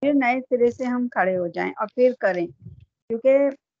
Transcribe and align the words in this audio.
پھر 0.00 0.12
نئے 0.14 0.40
سرے 0.40 0.70
سے 0.70 0.84
ہم 0.84 1.08
کھڑے 1.08 1.36
ہو 1.36 1.46
جائیں 1.46 1.72
اور 1.76 1.86
پھر 1.94 2.12
کریں۔ 2.20 2.46
کیونکہ 3.08 3.38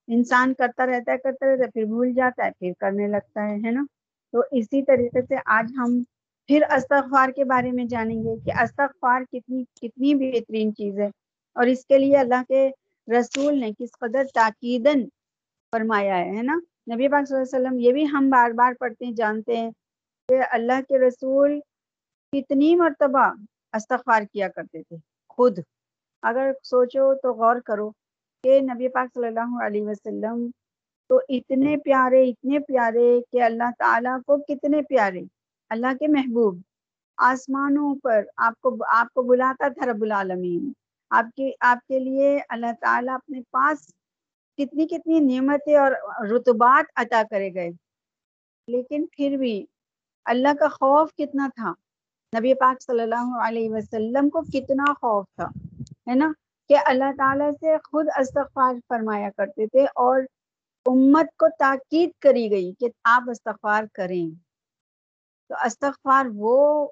انسان 0.08 0.54
کرتا 0.54 0.86
رہتا 0.86 1.12
ہے، 1.12 1.18
کرتا 1.18 1.46
رہتا 1.46 1.64
ہے، 1.64 1.70
پھر 1.70 1.84
بھول 1.84 2.12
جاتا 2.12 2.44
ہے، 2.46 2.50
پھر 2.50 2.72
کرنے 2.80 3.06
لگتا 3.06 3.48
ہے 3.48 3.56
ہے 3.56 3.70
نا؟ 3.70 3.84
تو 4.32 4.40
اسی 4.50 4.82
طریقے 4.82 5.22
سے 5.22 5.34
آج 5.44 5.72
ہم 5.76 6.02
پھر 6.46 6.62
استغفار 6.76 7.28
کے 7.28 7.44
بارے 7.44 7.72
میں 7.72 7.84
جانیں 7.84 8.16
گے 8.16 8.36
کہ 8.44 8.52
استغفار 8.62 9.22
کتنی 9.32 9.64
کتنی 9.82 10.14
بہترین 10.14 10.74
چیز 10.74 10.98
ہے۔ 10.98 11.08
اور 11.56 11.66
اس 11.66 11.86
کے 11.86 11.98
لیے 11.98 12.16
اللہ 12.16 12.42
کے 12.48 12.70
رسول 13.08 13.60
نے 13.60 13.70
کس 13.78 13.90
قدر 14.00 14.22
تاکیدن 14.34 15.04
فرمایا 15.72 16.18
ہے 16.18 16.42
نا؟ 16.42 16.60
نبی 16.94 17.08
پاک 17.08 17.28
صلی 17.28 17.36
اللہ 17.36 17.56
علیہ 17.56 17.66
وسلم 17.66 17.78
یہ 17.78 17.92
بھی 17.92 18.06
ہم 18.12 18.30
بار 18.30 18.50
بار 18.50 18.72
پڑھتے 18.80 19.04
ہیں، 19.04 19.12
جانتے 19.12 19.56
ہیں 19.56 19.70
کہ 20.28 20.40
اللہ 20.50 20.80
کے 20.88 20.98
رسول 20.98 21.60
کتنی 22.32 22.76
مرتبہ 22.76 23.32
استغفار 23.72 24.22
کیا 24.32 24.48
کرتے 24.48 24.82
تھے، 24.82 24.96
خود۔ 25.28 25.58
اگر 26.22 26.50
سوچو 26.62 27.14
تو 27.14 27.32
غور 27.32 27.56
کرو 27.60 27.90
کہ 28.44 28.60
نبی 28.60 28.88
پاک 28.88 29.14
صلی 29.14 29.26
اللہ 29.26 29.62
علیہ 29.62 29.82
وسلم 29.82 30.50
تو 31.08 31.20
اتنے 31.28 31.76
پیارے 31.76 32.28
اتنے 32.28 32.58
پیارے 32.58 33.20
کہ 33.32 33.42
اللہ 33.42 33.70
تعالیٰ 33.78 34.18
کو 34.26 34.36
کتنے 34.36 34.82
پیارے؟ 34.82 35.20
اللہ 35.68 35.86
کے 36.00 36.08
محبوب۔ 36.08 36.60
آسمانوں 37.16 37.94
پر 38.02 38.24
آپ 38.36 38.60
کو 38.60 38.76
آپ 38.88 39.14
کو 39.14 39.22
بلاتا 39.22 39.68
تھا 39.68 39.86
رب 39.86 40.02
العالمین۔ 40.02 40.72
آپ 41.10 41.24
کے 41.36 41.50
آپ 41.60 41.86
کے 41.86 41.98
لیے 41.98 42.40
اللہ 42.48 42.72
تعالیٰ 42.80 43.14
اپنے 43.14 43.40
پاس 43.50 43.78
کتنی 44.56 44.86
کتنی 44.86 45.18
نعمتیں 45.20 45.76
اور 45.76 45.92
رتبات 46.30 46.84
عطا 46.96 47.22
کرے 47.30 47.54
گئے۔ 47.54 47.70
لیکن 48.66 49.04
پھر 49.12 49.36
بھی 49.36 49.66
اللہ 50.24 50.54
کا 50.60 50.68
خوف 50.68 51.14
کتنا 51.14 51.48
تھا؟ 51.54 51.72
نبی 52.38 52.54
پاک 52.54 52.82
صلی 52.82 53.00
اللہ 53.00 53.38
علیہ 53.48 53.70
وسلم 53.70 54.30
کو 54.30 54.42
کتنا 54.42 54.84
خوف 55.00 55.24
تھا؟ 55.36 55.48
ہے 56.10 56.14
نا، 56.14 56.32
کہ 56.68 56.76
اللہ 56.86 57.12
تعالیٰ 57.18 57.52
سے 57.52 57.76
خود 57.76 58.06
استغفار 58.20 58.74
فرمایا 58.88 59.30
کرتے 59.36 59.66
تھے 59.66 59.84
اور 59.84 60.20
امت 60.86 61.26
کو 61.36 61.46
تاکید 61.58 62.10
کری 62.20 62.50
گئی 62.50 62.72
کہ 62.78 62.88
آپ 63.04 63.22
استغفار 63.30 63.84
کریں۔ 63.94 64.34
تو 65.48 65.54
استغفار 65.64 66.26
وہ 66.34 66.88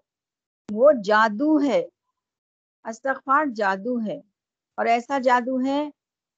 وہ 0.72 0.92
جادو 1.04 1.62
ہے۔ 1.62 1.86
استغفار 2.84 3.44
جادو 3.56 4.00
ہے۔ 4.06 4.16
اور 4.76 4.86
ایسا 4.86 5.18
جادو 5.18 5.64
ہے 5.64 5.90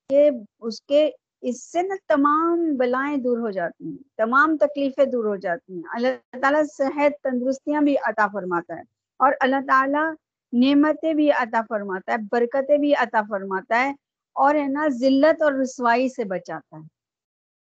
کہ 0.09 0.31
اس 0.61 0.83
کے، 0.83 1.11
اس 1.41 1.63
سے 1.73 1.83
نا 1.83 1.95
تمام 2.09 2.77
بلائیں 2.77 3.17
دور 3.17 3.39
ہو 3.39 3.51
جاتی 3.51 3.85
ہیں، 3.85 3.97
تمام 4.17 4.57
تکلیفیں 4.57 5.05
دور 5.05 5.25
ہو 5.25 5.37
جاتی 5.37 5.75
ہیں۔ 5.75 5.83
اللہ 5.91 6.41
تعالیٰ 6.41 6.63
صحت 6.65 7.13
تندرستیاں 7.23 7.81
بھی 7.81 7.97
عطا 8.03 8.27
فرماتا 8.33 8.75
ہے۔ 8.75 8.83
اور 9.19 9.33
اللہ 9.41 9.57
تعالیٰ 9.67 10.15
نعمتیں 10.53 11.15
بھی 11.15 11.33
عطا 11.33 11.61
فرماتا 11.69 12.13
ہے، 12.13 12.17
برکتیں 12.33 12.79
بھی 12.79 12.95
عطا 12.95 13.23
فرماتا 13.29 13.85
ہے 13.85 13.93
اور 14.33 14.55
ہے 14.55 14.69
نا 14.69 14.89
ذلت 14.89 15.43
اور 15.43 15.53
رسوائی 15.53 16.09
سے 16.09 16.25
بچاتا 16.25 16.77
ہے۔ 16.77 16.99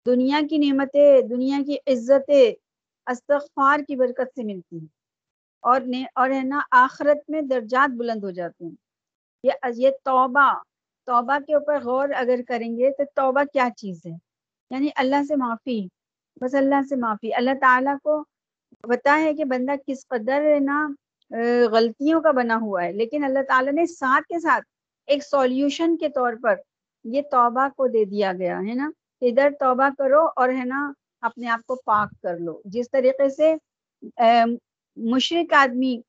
دنیا 0.07 0.41
کی 0.51 0.59
نعمتیں، 0.59 1.23
دنیا 1.23 1.59
کی 1.67 1.77
عزتیں 1.87 2.53
استغفار 3.07 3.79
کی 3.89 3.97
برکت 3.97 4.29
سے 4.37 4.45
ملتی 4.45 4.79
ہیں 4.79 4.87
اور 5.61 5.81
اور 6.15 6.31
ہے 6.31 6.43
نا 6.43 6.61
آخرت 6.71 7.31
میں 7.31 7.43
درجات 7.43 7.91
بلند 7.91 8.25
ہو 8.25 8.31
جاتے 8.31 8.65
ہیں۔ 8.65 8.73
یہ 9.45 9.51
یہ 9.77 9.91
توبہ 10.05 10.63
توبہ 11.07 11.39
کے 11.47 11.55
اوپر 11.55 11.81
غور 11.85 12.09
اگر 12.17 12.41
کریں 12.49 12.77
گے 12.77 12.91
تو 12.91 13.03
توبہ 13.15 13.43
کیا 13.53 13.69
چیز 13.77 14.01
ہے؟ 14.07 14.13
یعنی 14.71 14.89
اللہ 14.97 15.25
سے 15.29 15.37
معافی، 15.37 15.89
بس 16.41 16.55
اللہ 16.55 16.83
سے 16.89 16.97
معافی۔ 16.97 17.35
اللہ 17.35 17.51
تعالیٰ 17.61 17.97
کو 18.03 18.25
پتا 18.81 19.21
ہے 19.23 19.35
کہ 19.35 19.45
بندہ 19.45 19.73
کس 19.87 20.09
قدر 20.09 20.55
ہے 20.55 20.59
نا 20.61 20.89
غلطیوں 21.73 22.21
کا 22.21 22.31
بنا 22.31 22.57
ہوا 22.57 22.85
ہے۔ 22.85 22.93
لیکن 22.93 23.25
اللہ 23.25 23.43
تعالیٰ 23.49 23.73
نے 23.73 23.87
ساتھ 23.87 24.25
کے 24.25 24.41
ساتھ 24.41 24.65
ایک 25.07 25.25
سولیوشن 25.25 25.97
کے 25.97 26.09
طور 26.09 26.33
پر 26.43 26.55
یہ 27.05 27.23
توبہ 27.31 27.69
کو 27.77 27.87
دے 27.87 28.05
دیا 28.05 28.33
گیا، 28.33 28.59
ہے 28.59 28.75
نا؟ 28.75 28.91
ادھر 29.21 29.51
توبہ 29.61 29.89
کرو 29.99 30.27
اور 30.37 30.49
ہے 30.49 30.65
نا، 30.65 30.93
اپنے 31.21 31.49
آپ 31.49 31.61
کو 31.67 31.75
پاک 31.85 32.09
کر 32.23 32.39
لو۔ 32.39 32.61
جس 32.65 32.91
طریقے 32.91 33.29
سے 33.29 33.55
مشرق 34.97 35.53
آدمی 35.53 36.01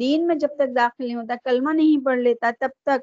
دین 0.00 0.26
میں 0.26 0.34
جب 0.34 0.48
تک 0.58 0.76
داخل 0.76 1.04
نہیں 1.06 1.16
ہوتا، 1.16 1.34
کلمہ 1.44 1.72
نہیں 1.72 2.04
پڑھ 2.04 2.18
لیتا، 2.18 2.50
تب 2.60 2.68
تک 2.82 3.00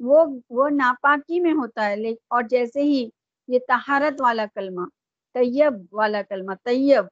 وہ 0.00 0.24
وہ 0.50 0.68
ناپاکی 0.68 1.40
میں 1.40 1.52
ہوتا 1.52 1.86
ہے۔ 1.86 2.10
اور 2.30 2.42
جیسے 2.42 2.82
ہی 2.82 3.08
یہ 3.48 3.58
تہارت 3.68 4.20
والا 4.20 4.46
کلمہ، 4.54 4.86
طیب 5.34 5.74
والا 5.92 6.22
کلمہ، 6.28 6.52
طیب، 6.64 7.04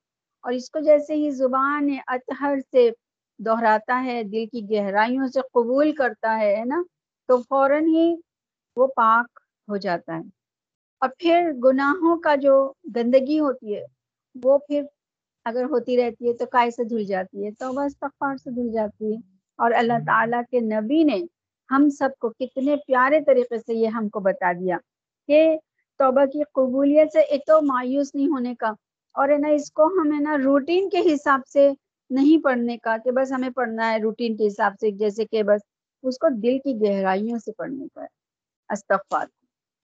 اور 0.42 0.52
اس 0.52 0.70
کو 0.70 0.80
جیسے 0.80 1.14
ہی 1.14 1.30
زبان 1.30 1.88
اطہر 2.06 2.58
سے 2.70 2.90
دہراتا 3.38 4.02
ہے 4.04 4.22
دل 4.22 4.46
کی 4.46 4.70
گہرائیوں 4.70 5.26
سے 5.26 5.40
قبول 5.52 5.92
کرتا 5.92 6.38
ہے 6.40 6.62
نا؟ 6.66 6.82
تو 7.28 7.36
فوراً 7.42 7.86
ہی 7.86 8.14
وہ 8.76 8.86
پاک 8.96 9.40
ہو 9.68 9.76
جاتا 9.76 10.16
ہے۔ 10.16 10.22
اور 11.02 11.08
پھر 11.18 11.50
گناہوں 11.64 12.16
کا 12.16 12.34
جو 12.36 12.54
گندگی 12.96 13.38
ہوتی 13.40 13.74
ہے 13.76 13.84
وہ 14.34 14.58
پھر 14.58 14.82
اگر 15.46 15.64
ہوتی 15.64 15.96
رہتی 15.96 16.28
ہے 16.28 16.32
تو 16.32 16.46
کائے 16.46 16.70
سے 16.70 16.84
دھل 16.84 17.04
جاتی 17.04 17.44
ہے؟ 17.44 17.50
تو 17.50 17.72
بس 17.72 17.96
تخار 17.98 18.36
سے 18.36 18.50
دھل 18.50 18.72
جاتی 18.72 19.12
ہے۔ 19.12 19.18
اور 19.58 19.70
اللہ 19.76 19.98
تعالیٰ 20.06 20.42
کے 20.50 20.60
نبی 20.60 21.02
نے 21.04 21.18
ہم 21.70 21.88
سب 21.90 22.10
کو 22.18 22.28
کتنے 22.30 22.76
پیارے 22.86 23.20
طریقے 23.20 23.58
سے 23.58 23.74
یہ 23.74 23.88
ہم 23.88 24.08
کو 24.08 24.20
بتا 24.20 24.52
دیا 24.52 24.76
کہ 25.28 25.40
توبہ 26.00 26.24
کی 26.26 26.42
قبولیت 26.52 27.12
سے 27.12 27.20
ایک 27.20 27.46
تو 27.46 27.60
مایوس 27.62 28.14
نہیں 28.14 28.28
ہونے 28.28 28.54
کا 28.54 28.72
اور 29.14 29.28
ہے 29.28 29.38
نا 29.38 29.48
اس 29.48 29.70
کو 29.72 29.86
ہمیں 30.00 30.20
نا 30.20 30.36
روٹین 30.44 30.88
کے 30.88 31.14
حساب 31.14 31.40
سے 31.46 31.70
نہیں 32.10 32.44
پڑھنے 32.44 32.78
کا 32.78 32.96
کہ 33.04 33.10
بس 33.10 33.32
ہمیں 33.32 33.50
پڑھنا 33.50 33.92
ہے 33.92 33.98
روٹین 33.98 34.36
کے 34.36 34.46
حساب 34.46 34.72
سے، 34.80 34.90
جیسے 34.90 35.24
کہ 35.24 35.42
بس 35.42 35.60
اس 36.02 36.18
کو 36.18 36.28
دل 36.28 36.58
کی 36.58 36.80
گہرائیوں 36.82 37.38
سے 37.38 37.52
پڑھنے 37.52 37.86
کا 37.94 38.02
ہے۔ 38.02 38.06
استغفار۔ 38.68 39.26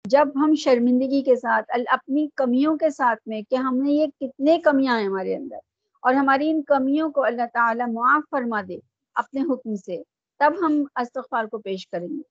جب 0.05 0.29
ہم 0.35 0.55
شرمندگی 0.55 1.23
کے 1.23 1.37
ساتھ 1.37 1.71
اپنی 1.89 2.29
کمیوں 2.35 2.77
کے 2.77 2.91
ساتھ 2.91 3.29
میں 3.29 3.43
کہ 3.51 3.55
ہم 3.55 3.77
نے 3.77 3.93
یہ 3.93 4.07
کتنے 4.21 4.59
کمیاں 4.59 5.01
ہیں 5.01 5.07
ہمارے 5.07 5.37
اندر 5.37 5.57
اور 6.01 6.15
ہماری 6.15 6.51
ان 6.51 6.63
کمیوں 6.63 7.11
کو 7.11 7.25
اللہ 7.25 7.47
تعالیٰ 7.53 7.89
معاف 7.89 8.23
فرما 8.31 8.63
دے 8.69 8.79
اپنے 9.15 9.41
حکم 9.41 9.77
سے، 9.77 10.03
تب 10.39 10.53
ہم 10.61 10.85
استغفار 10.97 11.45
کو 11.45 11.59
پیش 11.59 11.89
کریں 11.89 12.09
گے۔ 12.09 12.23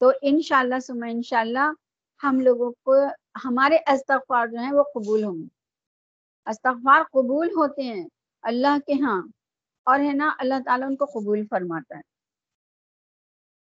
تو 0.00 0.10
انشاءاللہ 0.22 0.74
شاء 0.86 0.94
اللہ 0.94 1.04
انشاءاللہ 1.10 1.72
ہم 2.24 2.40
لوگوں 2.40 2.72
کو 2.82 2.94
ہمارے 3.44 3.76
استغفار 3.86 4.46
جو 4.46 4.58
ہیں 4.58 4.72
وہ 4.72 4.82
قبول 4.94 5.24
ہوں 5.24 5.36
گے۔ 5.36 5.48
استغفار 6.46 7.02
قبول 7.12 7.48
ہوتے 7.48 7.82
ہیں 7.82 8.04
اللہ 8.46 8.78
کے 8.86 8.92
ہاں 9.02 9.22
اور 9.84 10.00
ہے 10.00 10.12
نا، 10.12 10.30
اللہ 10.38 10.54
تعالیٰ 10.64 10.88
ان 10.88 10.96
کو 10.96 11.04
قبول 11.04 11.46
فرماتا 11.50 11.96
ہے۔ 11.96 12.02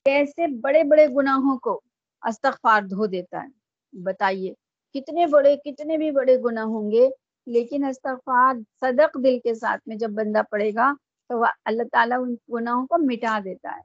کیسے 0.05 0.47
بڑے 0.47 0.83
بڑے 0.83 1.07
گناہوں 1.07 1.57
کو 1.57 1.81
استغفار 2.21 2.81
دھو 2.81 3.05
دیتا 3.05 3.43
ہے۔ 3.43 3.47
بتائیے، 3.93 4.53
کتنے 4.93 5.25
بڑے، 5.27 5.55
کتنے 5.57 5.97
بھی 5.97 6.11
بڑے 6.11 6.37
گناہ 6.41 6.63
ہوں 6.63 6.91
گے، 6.91 7.09
لیکن 7.45 7.85
استغفار 7.85 8.55
صدق 8.81 9.17
دل 9.23 9.39
کے 9.43 9.53
ساتھ 9.53 9.81
میں 9.87 9.95
جب 9.95 10.09
بندہ 10.09 10.41
پڑے 10.51 10.71
گا، 10.75 10.93
تو 11.29 11.43
اللہ 11.65 11.83
تعالیٰ 11.91 12.17
ان 12.21 12.35
گناہوں 12.53 12.87
کو 12.87 12.97
مٹا 12.97 13.39
دیتا 13.43 13.75
ہے۔ 13.77 13.81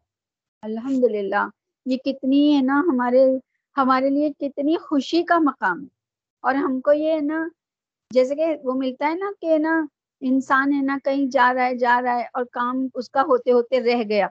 الحمد 0.63 1.05
للہ 1.05 1.49
یہ 1.87 1.97
کتنی 1.97 2.57
ہے 2.57 2.63
نا 2.63 2.81
ہمارے 2.81 3.25
ہمارے 3.77 4.11
لیے 4.11 4.33
کتنی 4.39 4.77
خوشی 4.77 5.23
کا 5.23 5.39
مقام 5.39 5.81
ہے۔ 5.83 5.89
اور 6.41 6.55
ہم 6.55 6.81
کو 6.81 6.93
یہ 6.93 7.13
ہے 7.13 7.21
نا، 7.21 7.49
جیسے 8.11 8.35
کہ 8.35 8.47
وہ 8.63 8.73
ملتا 8.75 9.09
ہے 9.09 9.15
نا 9.15 9.31
کہ 9.41 9.59
نا 9.59 9.87
انسان 10.23 10.73
ہے 10.73 10.81
نا 10.83 10.99
کہیں 11.05 11.27
جا 11.27 11.53
رہا 11.55 11.67
ہے، 11.67 11.75
جا 11.77 12.01
رہا 12.03 12.19
ہے 12.19 12.25
اور 12.33 12.45
کام 12.53 12.87
اس 12.95 13.11
کا 13.11 13.23
ہوتے 13.23 13.53
ہوتے 13.53 13.81
رہ 13.81 14.03
گیا۔ 14.09 14.27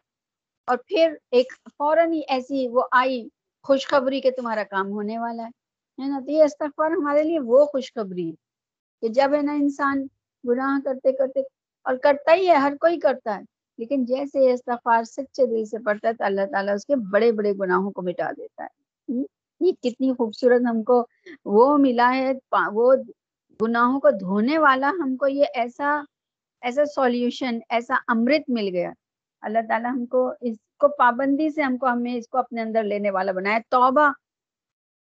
اور 0.68 0.78
پھر 0.88 1.14
ایک 1.32 1.54
فوراً 1.78 2.14
ہی 2.14 2.22
ایسی 2.28 2.68
وہ 2.68 2.84
آئی، 2.92 3.28
خوشخبری 3.66 4.22
کہ 4.22 4.32
تمہارا 4.32 4.64
کام 4.70 4.92
ہونے 4.92 5.18
والا 5.18 5.44
ہے۔ 5.44 6.08
نا؟ 6.08 6.20
تو 6.20 6.32
یہ 6.32 6.44
استغفار 6.44 6.92
ہمارے 6.92 7.24
لیے 7.24 7.40
وہ 7.40 7.66
خوشخبری 7.66 8.28
ہے 8.30 8.36
کہ 9.04 9.08
جب 9.08 9.34
ہے 9.34 9.42
نا 9.42 9.54
انسان 9.54 10.06
گناہ 10.44 10.80
کرتے 10.86 11.12
کرتے، 11.12 11.42
اور 11.86 11.96
کرتا 11.96 12.34
ہی 12.34 12.48
ہے، 12.50 12.56
ہر 12.56 12.74
کوئی 12.80 13.00
کرتا 13.00 13.36
ہے، 13.36 13.44
لیکن 13.80 14.06
جیسے 14.06 14.40
یہ 14.40 14.54
استغفار 14.54 15.04
سچے 15.04 15.46
دل 15.46 15.66
سے 15.66 15.78
پڑتا 15.78 16.08
ہے 16.08 16.14
تو 16.14 16.24
اللہ 16.24 16.46
تعالیٰ 16.52 16.74
اس 16.76 16.86
کے 16.86 16.96
بڑے 17.12 17.32
بڑے 17.32 17.54
گناہوں 17.60 17.92
کو 17.92 18.02
مٹا 18.02 18.32
دیتا 18.38 18.64
ہے۔ 18.64 19.24
یہ 19.62 19.72
کتنی 19.82 20.14
خوبصورت 20.14 20.62
ہم 20.70 20.84
کو 20.84 21.06
وہ 21.46 21.78
ملا 21.78 22.12
ہے 22.16 22.32
وہ 22.72 22.96
گناہوں 23.62 24.00
کو 24.00 24.10
دھونے 24.10 24.58
والا 24.58 24.92
ہم 25.04 25.18
کو 25.18 25.28
یہ 25.28 25.46
ایسا 25.56 26.02
ایسا 26.62 26.86
سولیوشن 26.86 27.60
ایسا 27.70 27.96
امرت 28.08 28.50
مل 28.50 28.70
گیا۔ 28.74 28.92
اللہ 29.42 29.60
تعالیٰ 29.70 29.92
ہم 29.92 30.06
کو 30.06 30.34
اس 30.42 30.58
کو 30.80 30.88
پابندی 30.88 31.50
سے 31.50 31.62
ہم 31.62 31.78
کو، 31.78 31.88
ہمیں 31.88 32.16
اس 32.16 32.28
کو 32.28 32.38
اپنے 32.38 32.62
اندر 32.62 32.84
لینے 32.84 33.12
والا 33.12 33.32
بنایا۔ 33.32 33.60
توبہ 33.70 34.12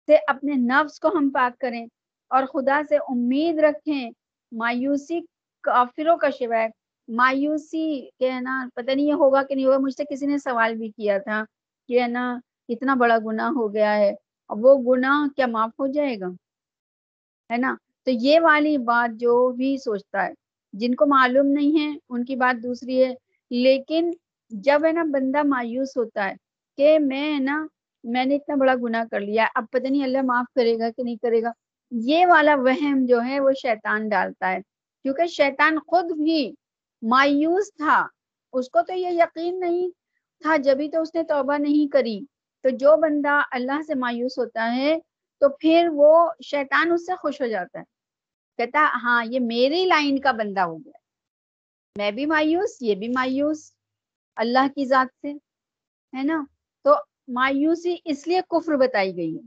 سے 0.07 0.17
اپنے 0.27 0.53
نفس 0.53 0.99
کو 0.99 1.07
ہم 1.07 1.29
پاک 1.29 1.59
کریں 1.59 1.87
اور 2.29 2.43
خدا 2.43 2.81
سے 2.89 2.97
امید 2.97 3.59
رکھیں۔ 3.59 4.11
مایوسی 4.51 5.21
کافروں 5.61 6.17
کا 6.17 6.29
شوائے 6.29 6.69
مایوسی 7.07 8.09
کہ 8.19 8.31
ہے 8.31 8.39
نا، 8.41 8.69
پتہ 8.75 8.91
نہیں 8.91 9.05
یہ 9.05 9.13
ہوگا 9.13 9.43
کہ 9.43 9.55
نہیں 9.55 9.65
ہوگا، 9.65 9.77
مجھ 9.77 9.93
سے 9.93 10.03
کسی 10.09 10.25
نے 10.25 10.37
سوال 10.37 10.75
بھی 10.75 10.89
کیا 10.89 11.17
تھا 11.17 11.43
کہ 11.87 12.01
ہے 12.01 12.07
نا، 12.07 12.39
اتنا 12.69 12.95
بڑا 12.95 13.17
گناہ 13.25 13.49
ہو 13.49 13.73
گیا 13.73 13.95
ہے۔ 13.95 14.09
اور 14.47 14.57
وہ 14.61 14.95
گناہ 14.95 15.27
کیا 15.35 15.47
معاف 15.47 15.69
ہو 15.79 15.87
جائے 15.87 16.19
گا؟ 16.19 16.27
ہے 17.51 17.57
نا؟ 17.57 17.75
تو 18.07 18.11
یہ 18.13 18.39
والی 18.39 18.77
بات 18.77 19.19
جو 19.19 19.51
بھی 19.51 19.77
سوچتا 19.77 20.27
ہے، 20.27 20.33
جن 20.73 20.95
کو 20.95 21.05
معلوم 21.05 21.45
نہیں 21.45 21.79
ہے، 21.79 21.97
ان 22.09 22.25
کی 22.25 22.35
بات 22.35 22.63
دوسری 22.63 23.05
ہے۔ 23.05 23.15
لیکن 23.49 24.11
جب 24.49 24.85
ہے 24.85 24.91
نا 24.91 25.03
بندہ 25.03 25.43
مایوس 25.43 25.97
ہوتا 25.97 26.29
ہے 26.29 26.35
کہ 26.77 26.99
میں 26.99 27.33
ہے 27.33 27.39
نا، 27.39 27.67
میں 28.03 28.25
نے 28.25 28.35
اتنا 28.35 28.55
بڑا 28.55 28.75
گناہ 28.83 29.03
کر 29.11 29.19
لیا، 29.19 29.47
اب 29.55 29.65
پتہ 29.71 29.87
نہیں 29.87 30.03
اللہ 30.03 30.17
معاف 30.21 30.45
کرے 30.55 30.79
گا 30.79 30.89
کہ 30.97 31.03
نہیں 31.03 31.15
کرے 31.15 31.41
گا۔ 31.41 31.51
یہ 31.91 32.25
والا 32.29 32.55
وہم 32.55 33.05
جو 33.05 33.21
ہے 33.27 33.39
وہ 33.39 33.51
شیطان 33.61 34.09
ڈالتا 34.09 34.51
ہے۔ 34.51 34.59
کیونکہ 35.03 35.25
شیطان 35.25 35.79
خود 35.87 36.11
بھی 36.11 36.53
مایوس 37.01 37.73
تھا۔ 37.73 38.07
اس 38.53 38.69
کو 38.69 38.79
تو 38.81 38.93
یہ 38.93 39.09
یقین 39.09 39.59
نہیں 39.59 39.89
تھا، 40.43 40.57
جبھی 40.57 40.89
تو 40.89 41.01
اس 41.01 41.15
نے 41.15 41.23
توبہ 41.23 41.57
نہیں 41.57 41.91
کری۔ 41.91 42.21
تو 42.63 42.69
جو 42.69 42.97
بندہ 42.97 43.41
اللہ 43.51 43.81
سے 43.87 43.95
مایوس 43.95 44.37
ہوتا 44.37 44.75
ہے، 44.75 44.97
تو 45.39 45.49
پھر 45.49 45.89
وہ 45.93 46.29
شیطان 46.45 46.91
اس 46.91 47.05
سے 47.05 47.11
خوش 47.15 47.41
ہو 47.41 47.47
جاتا 47.47 47.79
ہے۔ 47.79 47.96
کہتا 48.57 48.91
ہاں 49.03 49.25
یہ 49.25 49.39
میری 49.39 49.85
لائن 49.85 50.19
کا 50.19 50.31
بندہ 50.31 50.61
ہو 50.61 50.77
گیا۔ 50.77 50.97
میں 51.97 52.11
بھی 52.11 52.25
مایوس، 52.25 52.77
یہ 52.81 52.95
بھی 52.95 53.07
مایوس۔ 53.07 53.71
اللہ 54.35 54.67
کی 54.75 54.85
ذات 54.85 55.15
سے، 55.21 55.31
ہے 56.17 56.23
نا؟ 56.23 56.43
تو 56.83 56.95
مایوسی 57.27 57.95
اس 58.05 58.27
لیے 58.27 58.41
کفر 58.49 58.75
بتائی 58.75 59.17
گئی 59.17 59.35
ہے 59.35 59.41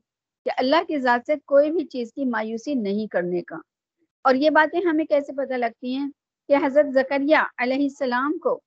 کہ 0.45 0.51
اللہ 0.57 0.77
کی 0.89 0.99
ذات 0.99 1.21
سے 1.27 1.35
کوئی 1.45 1.71
بھی 1.71 1.85
چیز 1.85 2.13
کی 2.13 2.25
مایوسی 2.25 2.75
نہیں 2.75 3.07
کرنے 3.07 3.43
کا۔ 3.43 3.57
اور 4.23 4.35
یہ 4.35 4.51
باتیں 4.51 4.81
ہمیں 4.81 5.05
کیسے 5.05 5.33
پتہ 5.33 5.55
لگتی 5.55 5.95
ہیں 5.95 6.11
کہ 6.49 6.57
حضرت 6.67 6.95
زکریہ 6.95 7.37
علیہ 7.59 7.83
السلام 7.83 8.39
کو 8.39 8.61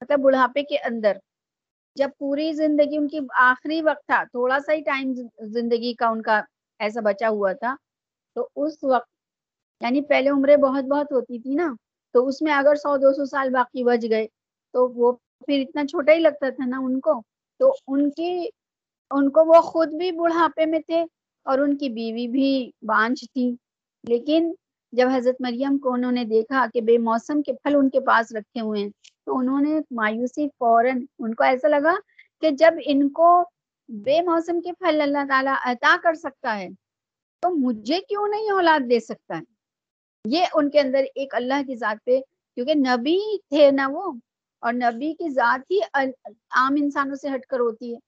مطلب 0.00 0.18
بڑھاپے 0.18 0.62
کے 0.62 0.76
اندر، 0.78 1.16
جب 1.96 2.08
پوری 2.18 2.52
زندگی 2.52 2.96
ان 2.96 3.08
کی 3.08 3.20
آخری 3.34 3.82
وقت 3.82 4.06
تھا، 4.06 4.24
تھوڑا 4.24 4.58
سا 4.60 4.72
ہی 4.72 4.80
ٹائم 4.80 5.12
زندگی 5.40 5.94
کا 5.94 6.08
ان 6.08 6.22
کا 6.22 6.42
ایسا 6.78 7.00
بچا 7.00 7.28
ہوا 7.28 7.52
تھا، 7.52 7.76
تو 8.34 8.48
اس 8.56 8.84
وقت 8.84 9.15
یعنی 9.80 10.00
پہلے 10.02 10.30
عمریں 10.30 10.56
بہت 10.56 10.84
بہت 10.84 11.12
ہوتی 11.12 11.38
تھی 11.38 11.54
نا، 11.54 11.74
تو 12.12 12.26
اس 12.26 12.42
میں 12.42 12.52
اگر 12.52 12.74
سو 12.74 12.96
دو 12.96 13.12
سو 13.12 13.24
سال 13.24 13.50
باقی 13.50 13.84
بچ 13.84 14.06
گئے، 14.10 14.26
تو 14.72 14.88
وہ 14.88 15.12
پھر 15.46 15.60
اتنا 15.60 15.84
چھوٹا 15.86 16.12
ہی 16.12 16.18
لگتا 16.18 16.50
تھا 16.50 16.66
نا 16.66 16.78
ان 16.78 17.00
کو، 17.00 17.22
تو 17.60 17.72
ان 17.88 18.10
کی، 18.10 18.46
ان 19.10 19.30
کو 19.30 19.44
وہ 19.44 19.60
خود 19.60 19.88
بھی 19.88 20.12
بڑھاپے 20.12 20.66
میں 20.66 20.78
تھے 20.78 21.04
اور 21.46 21.58
ان 21.58 21.76
کی 21.76 21.88
بیوی 21.88 22.28
بھی 22.28 22.70
بانج 22.82 23.20
تھی۔ 23.32 23.54
لیکن 24.04 24.52
جب 24.92 25.08
حضرت 25.14 25.36
مریم 25.40 25.78
کو 25.78 25.92
انہوں 25.92 26.12
نے 26.12 26.24
دیکھا 26.24 26.66
کہ 26.74 26.80
بے 26.80 26.98
موسم 26.98 27.42
کے 27.42 27.52
پھل 27.52 27.74
ان 27.76 27.90
کے 27.90 28.00
پاس 28.00 28.32
رکھے 28.32 28.60
ہوئے 28.60 28.82
ہیں، 28.82 28.90
تو 29.26 29.38
انہوں 29.38 29.60
نے 29.60 29.78
مایوسی 29.90 30.48
فوراً، 30.48 31.04
ان 31.18 31.34
کو 31.34 31.44
ایسا 31.44 31.68
لگا 31.68 31.94
کہ 32.40 32.50
جب 32.50 32.74
ان 32.84 33.08
کو 33.08 33.44
بے 33.88 34.22
موسم 34.22 34.60
کے 34.60 34.72
پھل 34.72 35.00
اللہ 35.00 35.26
تعالیٰ 35.28 35.54
عطا 35.64 35.96
کر 36.02 36.14
سکتا 36.14 36.58
ہے، 36.58 36.68
تو 37.42 37.50
مجھے 37.50 38.00
کیوں 38.08 38.28
نہیں 38.28 38.50
اولاد 38.50 38.80
دے 38.90 39.00
سکتا 39.00 39.38
ہے؟ 39.38 39.55
یہ 40.30 40.46
ان 40.54 40.70
کے 40.70 40.80
اندر 40.80 41.04
ایک 41.14 41.34
اللہ 41.34 41.62
کی 41.66 41.76
ذات 41.76 42.04
پہ، 42.04 42.20
کیونکہ 42.56 42.74
نبی 42.74 43.18
تھے 43.48 43.70
نا 43.70 43.88
وہ، 43.92 44.12
اور 44.62 44.72
نبی 44.72 45.12
کی 45.14 45.28
ذات 45.30 45.70
ہی 45.70 45.78
عام 46.50 46.74
انسانوں 46.82 47.16
سے 47.16 47.28
ہٹ 47.34 47.46
کر 47.46 47.60
ہوتی 47.60 47.94
ہے۔ 47.94 47.98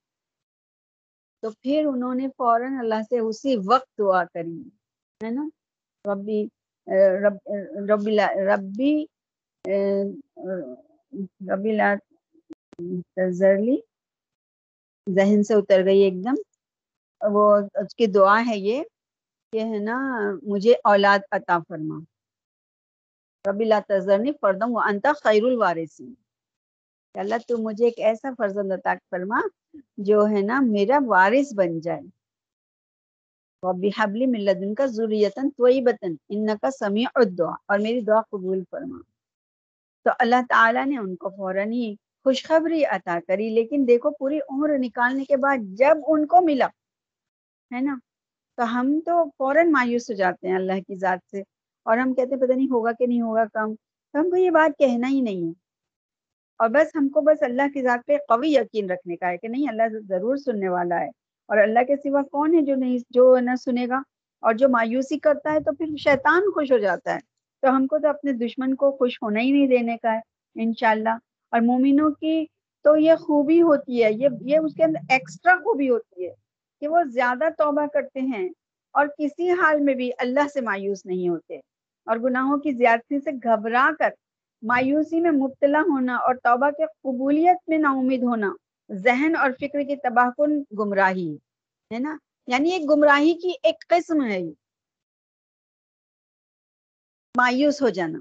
تو 1.43 1.51
پھر 1.51 1.85
انہوں 1.87 2.15
نے 2.15 2.29
فوراً 2.37 2.79
اللہ 2.79 3.03
سے 3.11 3.19
اسی 3.19 3.57
وقت 3.67 3.99
دعا 3.99 4.25
کری۔ 4.25 4.59
ہے 5.21 5.31
نا؟ 5.31 5.49
ربی 6.05 6.41
ربی 7.89 8.17
ربی 8.49 8.93
ربی 11.49 11.77
تزرلی 13.17 13.77
ذہن 15.07 15.43
سے 15.43 15.55
اتر 15.55 15.85
گئی 15.85 16.01
ایک 16.01 16.25
دم۔ 16.25 16.37
وہ 17.21 17.45
اس 17.75 17.95
کی 17.95 18.07
دعا 18.07 18.41
ہے 18.49 18.59
یہ۔ 18.59 18.83
کہ 19.53 19.65
ہے 19.65 19.79
نا، 19.79 19.99
مجھے 20.43 20.75
اولاد 20.85 21.19
عطا 21.33 21.59
فرما۔ 21.69 22.01
ربی 23.51 23.65
لا 23.65 23.81
تذرنی 23.89 24.33
فردم 24.41 24.77
و 24.77 24.79
انتا 24.79 25.13
خیر 25.25 25.45
الوارثین۔ 25.45 26.15
اللہ 27.15 27.35
تو 27.49 27.59
مجھے 27.59 27.85
ایک 27.85 27.99
ایسا 27.99 28.29
فرزند 28.39 28.73
عطا 28.73 28.95
فرما 29.11 29.41
جو 29.97 30.29
ہے 30.29 30.43
نا 30.43 30.61
میرا 30.61 30.99
وارث 31.07 31.55
بن 31.55 31.81
جائے۔ 31.81 32.01
ربی 33.71 33.91
حبلی 33.99 34.27
ملدن 34.27 34.75
کا 34.75 34.87
ضروریتن 34.87 35.51
طیبتن 35.51 36.15
ان 36.29 36.47
کا 36.63 36.71
سمیع 36.71 37.09
الدعا۔ 37.15 37.55
اور 37.67 37.79
میری 37.79 38.01
دعا 38.01 38.21
قبول 38.21 38.63
فرما۔ 38.71 38.99
تو 40.05 40.11
اللہ 40.19 40.43
تعالیٰ 40.49 40.87
نے 40.87 40.99
ان 40.99 41.17
کو 41.17 41.29
فوراً 41.29 41.73
ہی 41.73 41.95
خوشخبری 42.25 42.85
عطا 42.85 43.19
کری، 43.29 43.51
لیکن 43.51 43.85
دیکھو 43.89 44.11
پوری 44.11 44.39
عمر 44.49 44.71
نکالنے 44.79 45.25
کے 45.25 45.37
بعد 45.37 45.59
جب 45.61 45.97
ان 46.07 46.27
کو 46.27 46.41
ملا، 46.41 46.67
ہے 47.75 47.81
نا 47.81 47.99
تو 48.59 48.81
ہم 48.81 49.01
تو 49.07 49.25
فوراً 49.39 49.71
مایوس 49.71 50.11
ہو 50.11 50.15
جاتے 50.15 50.49
ہیں 50.49 50.55
اللہ 50.55 50.73
کی 50.73 50.97
ذات 50.97 51.31
سے 51.31 51.43
اور 51.85 51.99
ہم 51.99 52.15
کہتے 52.15 52.35
ہیں 52.35 52.43
پتہ 52.43 52.53
نہیں 52.53 52.71
ہوگا 52.71 52.93
کہ 52.93 53.07
نہیں 53.07 53.21
ہوگا 53.21 53.45
کام۔ 53.45 53.75
تو 54.13 54.21
ہم 54.21 54.31
کو 54.31 54.37
یہ 54.37 54.51
بات 54.51 54.79
کہنا 54.79 55.09
ہی 55.09 55.21
نہیں 55.21 55.47
ہے۔ 55.47 55.53
اور 56.59 56.69
بس 56.69 56.97
ہم 56.97 57.09
کو 57.09 57.21
بس 57.21 57.43
اللہ 57.43 57.63
کی 57.75 57.83
ذات 57.83 58.07
پہ 58.07 58.17
قوی 58.29 58.49
یقین 58.49 58.91
رکھنے 58.91 59.17
کا 59.17 59.29
ہے 59.29 59.37
کہ 59.39 59.49
نہیں، 59.49 59.69
اللہ 59.69 59.83
ضرور 60.09 60.37
سننے 60.37 60.69
والا 60.69 61.01
ہے۔ 61.01 61.09
اور 61.49 61.59
اللہ 61.59 61.79
کے 61.87 61.97
سوا 61.97 62.23
کون 62.23 62.55
ہے 62.55 62.63
جو 62.63 62.75
نہیں، 62.75 62.99
جو 63.11 63.39
نہ 63.41 63.51
سنے 63.65 63.89
گا؟ 63.89 64.03
اور 64.41 64.55
جو 64.55 64.69
مایوسی 64.69 65.19
کرتا 65.19 65.53
ہے 65.53 65.61
تو 65.61 65.73
پھر 65.73 65.97
شیطان 65.97 66.43
خوش 66.55 66.73
ہو 66.73 66.79
جاتا 66.79 67.15
ہے۔ 67.15 67.21
تو 67.63 67.77
ہم 67.77 67.87
کو 67.87 67.99
تو 67.99 68.09
اپنے 68.09 68.33
دشمن 68.33 68.75
کو 68.75 68.93
خوش 68.93 69.19
ہونا 69.23 69.41
ہی 69.41 69.53
نہیں 69.53 69.69
دینے 69.69 69.97
کا 69.97 70.15
ہے، 70.15 70.21
انشاءاللہ۔ 70.55 71.17
اور 71.51 71.61
مومنوں 71.61 72.11
کی 72.11 72.47
تو 72.85 72.97
یہ 72.97 73.15
خوبی 73.15 73.63
ہوتی 73.63 74.05
ہے، 74.05 74.13
یہ 74.13 74.29
یہ 74.41 74.59
اس 74.59 74.75
کے 74.75 74.85
اندر 74.85 75.01
ایکسٹرا 75.09 75.57
خوبی 75.57 75.91
ہوتی 75.91 76.27
ہے۔ 76.27 76.48
کہ 76.81 76.89
وہ 76.89 77.03
زیادہ 77.13 77.49
توبہ 77.59 77.87
کرتے 77.87 78.21
ہیں 78.21 78.49
اور 78.95 79.07
کسی 79.19 79.51
حال 79.51 79.81
میں 79.81 79.95
بھی 79.95 80.11
اللہ 80.19 80.49
سے 80.53 80.61
مایوس 80.61 81.07
نہیں 81.07 81.29
ہوتے 81.29 81.57
اور 82.07 82.17
گناہوں 82.17 82.59
کی 82.59 82.73
زیادتی 82.73 83.21
سے 83.21 83.31
گھبرا 83.31 83.91
کر 83.99 84.11
مایوسی 84.63 85.21
میں 85.21 85.31
مبتلا 85.31 85.81
ہونا 85.81 86.17
اور 86.17 86.35
توبہ 86.35 86.71
کے 86.71 86.87
قبولیت 86.87 87.69
میں 87.69 87.79
نا 87.79 87.91
امید 87.91 88.23
ہونا 88.23 88.53
ذہن 88.91 89.33
اور 89.37 89.51
فکر 89.61 89.83
کی 89.83 89.97
تباہ 89.97 90.31
کن 90.31 90.63
گمراہی 90.79 91.37
ہے 91.91 91.99
نا؟ 91.99 92.17
یعنی 92.47 92.71
ایک 92.71 92.91
گمراہی 92.91 93.35
کی 93.35 93.53
ایک 93.63 93.85
قسم 93.89 94.25
ہے 94.25 94.39
مایوس 97.35 97.83
ہو 97.83 97.89
جانا۔ 97.89 98.19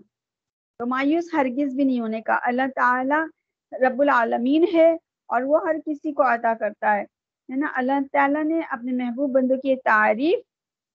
تو 0.79 0.85
مایوس 0.85 1.33
ہرگز 1.33 1.75
بھی 1.75 1.83
نہیں 1.83 1.99
ہونے 1.99 2.21
کا۔ 2.21 2.37
اللہ 2.41 2.67
تعالی 2.75 3.21
رب 3.71 4.01
العالمین 4.01 4.65
ہے 4.73 4.91
اور 5.29 5.41
وہ 5.41 5.59
ہر 5.65 5.75
کسی 5.85 6.11
کو 6.11 6.23
عطا 6.23 6.53
کرتا 6.59 6.95
ہے۔ 6.95 7.03
ہے 7.51 7.55
نا؟ 7.55 7.67
اللہ 7.73 7.91
تعالیٰ 8.11 8.43
نے 8.43 8.59
اپنے 8.69 8.91
محبوب 8.91 9.31
بندوں 9.31 9.57
کی 9.57 9.75
تعریف 9.75 10.39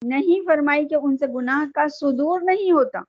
نہیں 0.06 0.46
فرمائی 0.46 0.88
کہ 0.88 0.96
ان 0.96 1.18
سے 1.18 1.28
گناہ 1.28 1.72
کا 1.76 1.88
صدور 1.88 2.42
نہیں 2.42 2.72
ہوتا، 2.72 3.00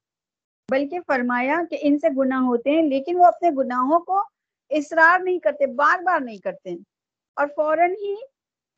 بلکہ 0.71 0.99
فرمایا 1.07 1.63
کہ 1.71 1.79
ان 1.81 1.99
سے 1.99 2.09
گناہ 2.17 2.41
ہوتے 2.41 2.71
ہیں، 2.71 2.83
لیکن 2.83 3.17
وہ 3.17 3.25
اپنے 3.25 3.51
گناہوں 3.59 4.01
کو 4.01 4.23
اصرار 4.71 5.21
نہیں 5.21 5.39
کرتے، 5.39 5.67
بار 5.67 6.03
بار 6.03 6.21
نہیں 6.21 6.39
کرتے۔ 6.39 6.71
اور 7.37 7.47
فوراً 7.57 7.91
ہی 7.91 8.15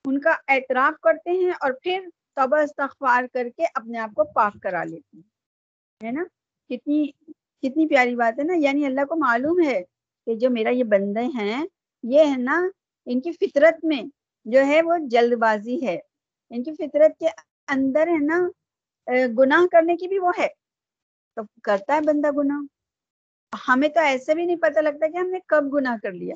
ان 0.06 0.20
کا 0.20 0.34
اعتراف 0.48 1.00
کرتے 1.00 1.30
ہیں 1.30 1.50
اور 1.50 1.72
پھر 1.82 2.08
توبہ 2.36 2.56
استغفار 2.56 3.24
کر 3.32 3.46
کے 3.56 3.64
اپنے 3.74 3.98
آپ 3.98 4.10
کو 4.14 4.24
پاک 4.24 4.62
کرا 4.62 4.84
لیتے 4.84 5.16
ہیں۔ 5.16 5.22
ہے 6.06 6.10
نا؟ 6.10 6.24
کتنی 6.68 7.06
کتنی 7.62 7.88
پیاری 7.88 8.16
بات 8.16 8.38
ہے 8.38 8.44
نا؟ 8.44 8.54
یعنی 8.56 8.86
اللہ 8.86 9.04
کو 9.08 9.16
معلوم 9.16 9.60
ہے 9.66 9.82
کہ 10.26 10.34
جو 10.34 10.50
میرا 10.50 10.70
یہ 10.70 10.84
بندے 10.84 11.24
ہیں، 11.24 11.66
یہ 12.02 12.20
ہے 12.20 12.36
نا 12.36 12.68
ان 13.06 13.20
کی 13.20 13.32
فطرت 13.32 13.84
میں 13.84 14.02
جو 14.44 14.64
ہے 14.66 14.82
وہ 14.82 14.94
جلد 15.06 15.38
بازی 15.38 15.86
ہے۔ 15.86 15.94
یعنی 15.94 16.56
ان 16.56 16.62
کی 16.62 16.72
فطرت 16.72 17.18
کے 17.18 17.26
اندر 17.68 18.06
ہے 18.06 18.24
نا 18.24 18.48
گناہ 19.38 19.66
کرنے 19.72 19.96
کی 19.96 20.08
بھی 20.08 20.18
وہ 20.18 20.32
ہے۔ 20.38 20.48
تو 21.36 21.42
کرتا 21.62 21.94
ہے 21.94 22.00
بندہ 22.00 22.30
گناہ۔ 22.30 22.62
ہمیں 23.68 23.88
تو 23.88 24.00
ایسے 24.00 24.34
بھی 24.34 24.46
نہیں 24.46 24.56
پتہ 24.56 24.80
لگتا 24.80 25.08
کہ 25.08 25.16
ہم 25.16 25.26
نے 25.26 25.38
کب 25.46 25.74
گناہ 25.74 25.96
کر 26.02 26.12
لیا 26.12 26.34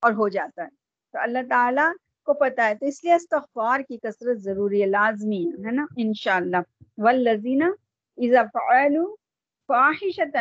اور 0.00 0.12
ہو 0.12 0.28
جاتا 0.28 0.62
ہے۔ 0.62 0.68
تو 1.12 1.18
اللہ 1.18 1.38
تعالیٰ 1.50 1.92
کو 2.24 2.34
پتا 2.34 2.68
ہے۔ 2.68 2.74
تو 2.74 2.86
اس 2.86 3.04
لیے 3.04 3.14
استغفار 3.14 3.80
کی 3.80 3.98
کثرت 3.98 4.38
ضروری 4.38 4.80
ہے، 4.80 4.86
لازمی 4.86 5.48
ہے 5.66 5.70
نا؟ 5.70 5.86
انشاءاللہ۔ 5.96 6.56
والذین 6.98 7.62
اذا 8.16 8.42
فعلوا 8.52 9.14
فاحشتا 9.66 10.40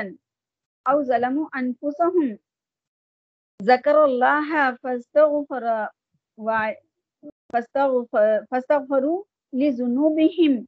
او 0.92 1.04
ظلموا 1.04 1.46
انفسهم 1.54 2.34
ذکر 3.62 3.96
اللہ 3.96 4.70
فاستغفر 4.82 5.64
فاستغفروا 8.52 9.24
لذنوبهم 9.54 10.68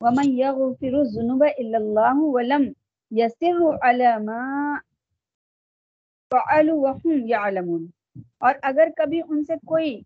ومن 0.00 0.28
يغفر 0.38 0.94
الذنوب 1.00 1.42
الا 1.42 1.78
الله 1.78 2.22
ولم 2.22 2.74
يسروا 3.12 3.74
على 3.84 4.18
ما 4.18 4.80
فعلوا 6.30 6.78
وهم 6.82 7.26
يعلمون۔ 7.26 7.90
اور 8.38 8.54
اگر 8.62 8.88
کبھی 8.96 9.20
ان 9.28 9.44
سے 9.44 9.54
کوئی 9.66 10.00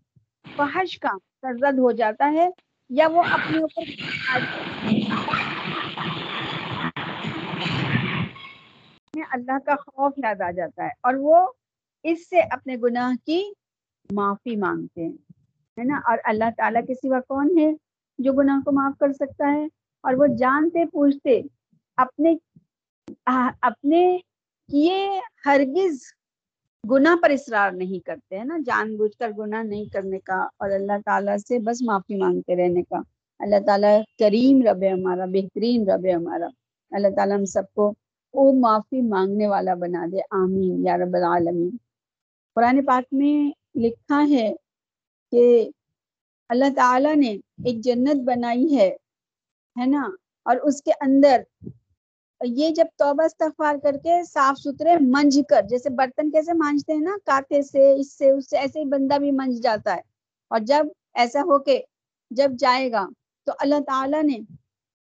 فحش 0.57 0.99
کا 0.99 1.17
سرزد 1.41 1.79
ہو 1.79 1.91
جاتا 1.91 2.31
ہے 2.31 2.47
یا 2.89 3.07
وہ 3.07 3.23
اپنے 3.31 3.57
اوپر 3.57 3.83
اللہ 9.31 9.57
کا 9.65 9.75
خوف 9.75 10.13
یاد 10.17 10.41
آ 10.41 10.51
جاتا 10.51 10.83
ہے 10.83 10.89
اور 11.01 11.13
وہ 11.19 11.47
اس 12.03 12.29
سے 12.29 12.39
اپنے 12.51 12.75
گناہ 12.83 13.13
کی 13.25 13.41
معافی 14.11 14.55
مانگتے 14.55 15.05
ہیں، 15.05 15.13
ہے 15.79 15.83
نا؟ 15.83 16.01
اور 16.05 16.17
اللہ 16.23 16.49
تعالیٰ 16.57 16.81
کے 16.87 16.93
سوا 16.93 17.19
کون 17.19 17.57
ہے 17.57 17.73
جو 18.19 18.33
گناہ 18.33 18.59
کو 18.65 18.71
معاف 18.71 18.93
کر 18.99 19.11
سکتا 19.13 19.51
ہے؟ 19.51 19.67
اور 20.03 20.13
وہ 20.13 20.27
جانتے 20.27 20.85
پوچھتے 20.85 21.41
اپنے 21.97 22.35
اپنے 23.61 24.17
کیے 24.71 25.19
ہرگز 25.45 25.99
گناہ 26.91 27.15
پر 27.21 27.29
اصرار 27.29 27.71
نہیں 27.71 28.05
کرتے 28.05 28.37
ہیں 28.37 28.45
نا؟ 28.45 28.57
جان 28.65 28.97
بوجھ 28.97 29.17
کر 29.17 29.31
گناہ 29.37 29.63
نہیں 29.63 29.85
کرنے 29.85 30.19
کا 30.19 30.47
اور 30.57 30.69
اللہ 30.71 30.91
تعالیٰ 31.05 31.37
سے 31.37 31.59
بس 31.59 31.81
معافی 31.81 32.15
مانگتے 32.15 32.55
رہنے 32.55 32.83
کا۔ 32.83 32.99
اللہ 33.39 33.55
تعالیٰ 33.65 34.01
کریم 34.19 34.61
رب 34.61 34.83
ہے 34.83 34.89
ہمارا، 34.89 35.25
بہترین 35.25 35.89
رب 35.89 36.05
ہے 36.05 36.11
ہمارا۔ 36.11 36.47
اللہ 36.91 37.07
تعالیٰ 37.15 37.37
ہم 37.37 37.45
سب 37.45 37.73
کو 37.73 37.93
وہ 38.33 38.53
معافی 38.53 39.01
مانگنے 39.01 39.47
والا 39.47 39.73
بنا 39.73 40.05
دے۔ 40.11 40.17
آمین، 40.31 40.85
یا 40.85 40.97
رب 40.97 41.15
العالمین۔ 41.15 41.77
قرآن 42.55 42.85
پاک 42.85 43.03
میں 43.11 43.60
لکھا 43.75 44.23
ہے 44.29 44.53
کہ 45.31 45.69
اللہ 46.49 46.73
تعالیٰ 46.75 47.15
نے 47.15 47.31
ایک 47.65 47.79
جنت 47.81 48.23
بنائی 48.23 48.77
ہے 48.77 48.89
ہے 49.75 49.85
نا؟ 49.85 50.09
اور 50.45 50.57
اس 50.57 50.81
کے 50.81 50.91
اندر 50.99 51.41
یہ 52.41 52.69
جب 52.69 52.85
توبہ 52.95 53.23
استغفار 53.23 53.75
کر 53.83 53.97
کے 54.03 54.23
صاف 54.23 54.59
ستھرے 54.59 54.95
منج 55.01 55.39
کر، 55.49 55.61
جیسے 55.69 55.89
برتن 55.89 56.31
کیسے 56.31 56.53
مانجتے 56.53 56.93
ہیں 56.93 57.01
نا، 57.01 57.17
کاتے 57.25 57.61
سے، 57.61 57.93
اس 57.93 58.11
سے 58.13 58.29
اس 58.31 58.49
سے 58.49 58.57
ایسے 58.57 58.79
ہی 58.79 58.85
بندہ 58.85 59.17
بھی 59.17 59.31
منج 59.31 59.63
جاتا 59.63 59.95
ہے۔ 59.95 60.01
اور 60.47 60.59
جب 60.59 60.85
ایسا 61.13 61.41
ہو 61.41 61.59
کے 61.59 61.81
جب 62.31 62.51
جائے 62.59 62.91
گا 62.91 63.07
تو 63.47 63.51
اللہ 63.59 63.79
تعالیٰ 63.87 64.23
نے 64.23 64.37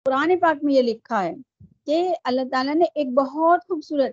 قرآن 0.05 0.39
پاک 0.39 0.63
میں 0.63 0.73
یہ 0.73 0.81
لکھا 0.81 1.23
ہے 1.23 1.33
کہ 1.85 2.13
اللہ 2.23 2.41
تعالیٰ 2.51 2.75
نے 2.75 2.85
ایک 2.95 3.07
بہت 3.13 3.59
خوبصورت 3.67 4.11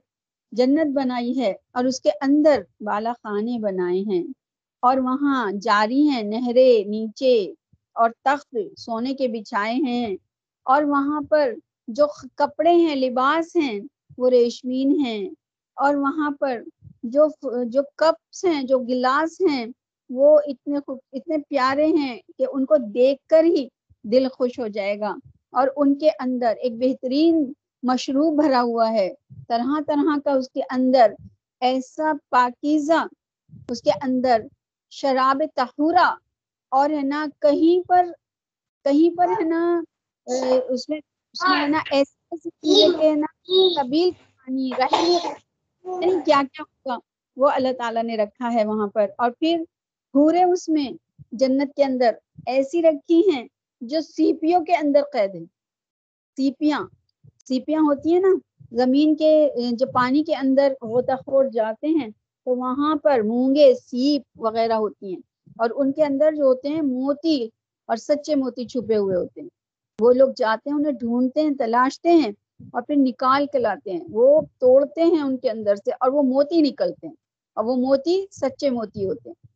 جنت 0.53 0.93
بنائی 0.95 1.41
ہے 1.41 1.55
اور 1.73 1.85
اس 1.85 2.01
کے 2.01 2.11
اندر 2.21 2.63
بالا 2.81 3.13
خانے 3.13 3.59
بنائے 3.59 4.01
ہیں۔ 4.01 4.44
اور 4.87 4.97
وہاں 4.99 5.53
جاری 5.63 6.03
ہیں 6.09 6.23
نہریں 6.23 6.89
نیچے 6.89 7.37
اور 7.97 8.11
تخت 8.25 8.57
سونے 8.79 9.15
کے 9.15 9.29
بچھائے 9.29 9.75
ہیں 9.75 10.17
اور 10.67 10.83
وہاں 10.83 11.21
پر 11.29 11.53
جو 11.89 12.07
کپڑے 12.35 12.71
ہیں، 12.71 12.95
لباس 12.95 13.57
ہیں، 13.57 13.79
وہ 14.19 14.31
ریشمین 14.31 14.91
ہیں 15.01 15.29
اور 15.77 15.95
وہاں 15.95 16.31
پر 16.31 16.61
جو 17.03 17.27
جو 17.65 17.83
کپس 17.97 18.45
ہیں، 18.45 18.63
جو 18.63 18.79
گلاس 18.79 19.41
ہیں، 19.41 19.67
وہ 20.11 20.39
اتنے 20.47 20.79
اتنے 21.13 21.39
پیارے 21.49 21.87
ہیں 21.87 22.17
کہ 22.39 22.47
ان 22.53 22.65
کو 22.65 22.77
دیکھ 22.95 23.27
کر 23.29 23.45
ہی 23.45 23.67
دل 24.05 24.29
خوش 24.29 24.59
ہو 24.59 24.67
جائے 24.69 24.99
گا 25.01 25.15
اور 25.51 25.69
ان 25.77 25.95
کے 25.95 26.11
اندر 26.19 26.55
ایک 26.63 26.79
بہترین 26.79 27.53
مشروب 27.83 28.43
بھرا 28.43 28.63
ہوا 28.63 28.91
ہے۔ 28.91 29.09
طرح 29.49 29.81
طرح 29.87 30.19
کا 30.25 30.33
اس 30.33 30.49
کے 30.51 30.61
اندر 30.71 31.13
ایسا 31.63 32.13
پاکیزہ 32.31 33.05
اس 33.69 33.83
کے 33.83 33.91
اندر 34.03 34.41
شراب 34.93 35.43
تہورا 35.55 36.15
اور 36.73 36.91
ہے 36.91 37.03
نا 37.03 37.27
کہیں 37.41 37.89
پر 37.89 38.07
کہیں 38.85 39.17
پر 39.17 39.29
ہے 39.29 39.45
نا 39.45 39.81
اس 40.27 40.89
میں 40.89 40.99
اس 40.99 41.49
میں 41.49 41.69
نا 41.69 41.79
ایسی 41.91 42.15
ایسی 42.31 42.51
چیزیں 42.51 42.99
کہ 42.99 43.15
نا 43.15 43.27
قبیل 43.77 44.11
پانی 44.11 44.71
رہی 44.79 45.17
کیا 46.25 46.43
کیا 46.53 46.63
ہوگا؟ 46.63 46.97
وہ 47.37 47.51
اللہ 47.51 47.73
تعالیٰ 47.79 48.03
نے 48.03 48.17
رکھا 48.17 48.53
ہے 48.55 48.65
وہاں 48.65 48.87
پر۔ 48.87 49.11
اور 49.19 49.31
پھر 49.31 49.63
پورے 50.15 50.43
اس 50.43 50.69
میں 50.69 50.89
جنت 51.33 51.75
کے 51.77 51.85
اندر 51.85 52.15
ایسی 52.47 52.83
رکھی 52.83 53.21
ہیں 53.31 53.47
جو 53.81 54.01
سیپیوں 54.01 54.61
کے 54.65 54.77
اندر 54.77 55.03
قید 55.13 55.35
ہیں۔ 55.35 55.45
سیپیاں 56.37 56.81
سیپیاں 57.49 57.81
ہوتی 57.81 58.13
ہیں 58.13 58.21
نا، 58.21 58.35
زمین 58.73 59.15
کے، 59.17 59.33
جو 59.73 59.87
پانی 59.93 60.25
کے 60.25 60.35
اندر 60.35 60.73
غوطہ 60.83 61.17
خور 61.27 61.45
جاتے 61.45 61.87
ہیں 61.87 62.09
تو 62.45 62.57
وہاں 62.57 62.97
پر 63.03 63.21
مونگے 63.21 63.75
سیپ 63.75 64.23
وغیرہ 64.37 64.73
ہوتی 64.73 65.15
ہیں۔ 65.15 65.21
اور 65.59 65.71
ان 65.75 65.93
کے 65.93 66.05
اندر 66.05 66.33
جو 66.37 66.45
ہوتے 66.45 66.69
ہیں، 66.69 66.83
موتی 66.83 67.49
اور 67.87 67.97
سچے 67.97 68.35
موتی 68.35 68.65
چھپے 68.67 68.97
ہوئے 68.97 69.17
ہوتے 69.17 69.41
ہیں۔ 69.41 69.49
وہ 70.01 70.13
لوگ 70.13 70.29
جاتے 70.37 70.71
ہیں، 70.71 70.77
انہیں 70.77 70.93
ڈھونڈتے 70.93 71.41
ہیں، 71.43 71.55
تلاشتے 71.59 72.11
ہیں 72.11 72.33
اور 72.73 72.83
پھر 72.83 72.95
نکال 72.99 73.47
کے 73.53 73.59
لاتے 73.59 73.93
ہیں۔ 73.93 74.05
وہ 74.11 74.41
توڑتے 74.59 75.03
ہیں 75.05 75.23
ان 75.23 75.37
کے 75.37 75.51
اندر 75.51 75.77
سے 75.77 75.91
اور 76.01 76.09
وہ 76.09 76.23
موتی 76.23 76.61
نکلتے 76.61 77.07
ہیں۔ 77.07 77.15
اور 77.55 77.65
وہ 77.65 77.77
موتی 77.77 78.27
سچے 78.31 78.71
موتی 78.71 79.07
ہوتے 79.07 79.31
ہیں۔ 79.31 79.47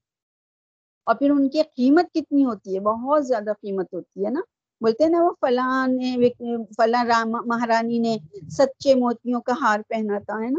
اور 1.07 1.15
پھر 1.15 1.31
ان 1.31 1.49
کی 1.49 1.63
قیمت 1.63 2.15
کتنی 2.15 2.45
ہوتی 2.45 2.75
ہے؟ 2.75 2.81
بہت 2.81 3.27
زیادہ 3.27 3.53
قیمت 3.63 3.95
ہوتی 3.95 4.25
ہے 4.25 4.31
نا۔ 4.31 4.41
بولتے 4.81 5.05
ہیں 5.05 5.11
نا، 5.11 5.23
وہ 5.23 5.31
فلاں 5.41 5.89
نے، 5.89 6.17
فلاں 6.77 7.25
مہارانی 7.25 7.99
نے 7.99 8.17
سچے 8.51 8.95
موتیوں 8.95 9.41
کا 9.41 9.53
ہار 9.61 9.81
پہنا 9.89 10.19
تھا، 10.19 10.45
ہے 10.45 10.51
نا۔ 10.51 10.59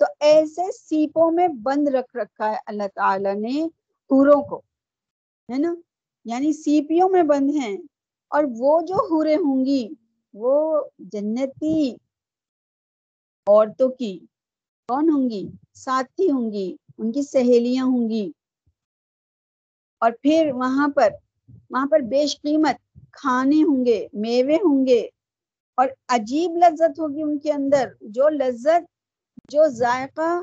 تو 0.00 0.06
ایسے 0.20 0.72
سیپوں 0.72 1.30
میں 1.30 1.48
بند 1.48 1.88
رکھ 1.88 2.16
رکھا 2.16 2.50
ہے 2.50 2.56
اللہ 2.66 2.82
تعالی 2.94 3.34
نے 3.34 3.68
پوروں 4.08 4.42
کو، 4.42 4.58
ہے 5.52 5.58
نا؟ 5.58 5.74
یعنی 6.24 6.52
سیپیوں 6.52 7.08
میں 7.08 7.22
بند 7.22 7.50
ہیں۔ 7.50 7.76
اور 8.28 8.44
وہ 8.58 8.80
جو 8.80 8.94
ہورے 9.10 9.34
ہوں 9.34 9.64
گی، 9.64 9.88
وہ 10.34 10.84
جنتی 10.98 11.92
عورتوں 13.46 13.88
کی 13.88 14.18
کون 14.88 15.08
ہوں 15.08 15.30
گی؟ 15.30 15.48
ساتھی 15.74 16.30
ہوں 16.30 16.52
گی، 16.52 16.76
ان 16.98 17.12
کی 17.12 17.22
سہیلیاں 17.22 17.84
ہوں 17.84 18.10
گی۔ 18.10 18.32
اور 20.00 20.12
پھر 20.22 20.50
وہاں 20.54 20.88
پر 20.88 21.08
وہاں 21.70 21.86
پر 21.86 22.00
بیش 22.00 22.40
قیمت 22.42 22.98
کھانے 23.12 23.62
ہوں 23.62 23.84
گے، 23.84 24.08
میوے 24.12 24.56
ہوں 24.56 24.86
گے۔ 24.86 25.08
اور 25.76 25.88
عجیب 26.08 26.50
لذت 26.56 27.00
ہوگی 27.00 27.22
ان 27.22 27.38
کے 27.38 27.52
اندر، 27.52 27.88
جو 28.00 28.28
لذت 28.28 28.99
جو 29.50 29.66
ذائقہ 29.68 30.42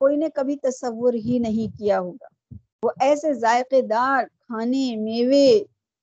کوئی 0.00 0.16
نے 0.16 0.28
کبھی 0.34 0.56
تصور 0.56 1.14
ہی 1.14 1.38
نہیں 1.38 1.78
کیا 1.78 2.00
ہوگا۔ 2.00 2.54
وہ 2.82 2.90
ایسے 3.00 3.34
ذائقے 3.34 3.82
دار، 3.82 4.24
کھانے، 4.40 4.96
میوے 4.96 5.58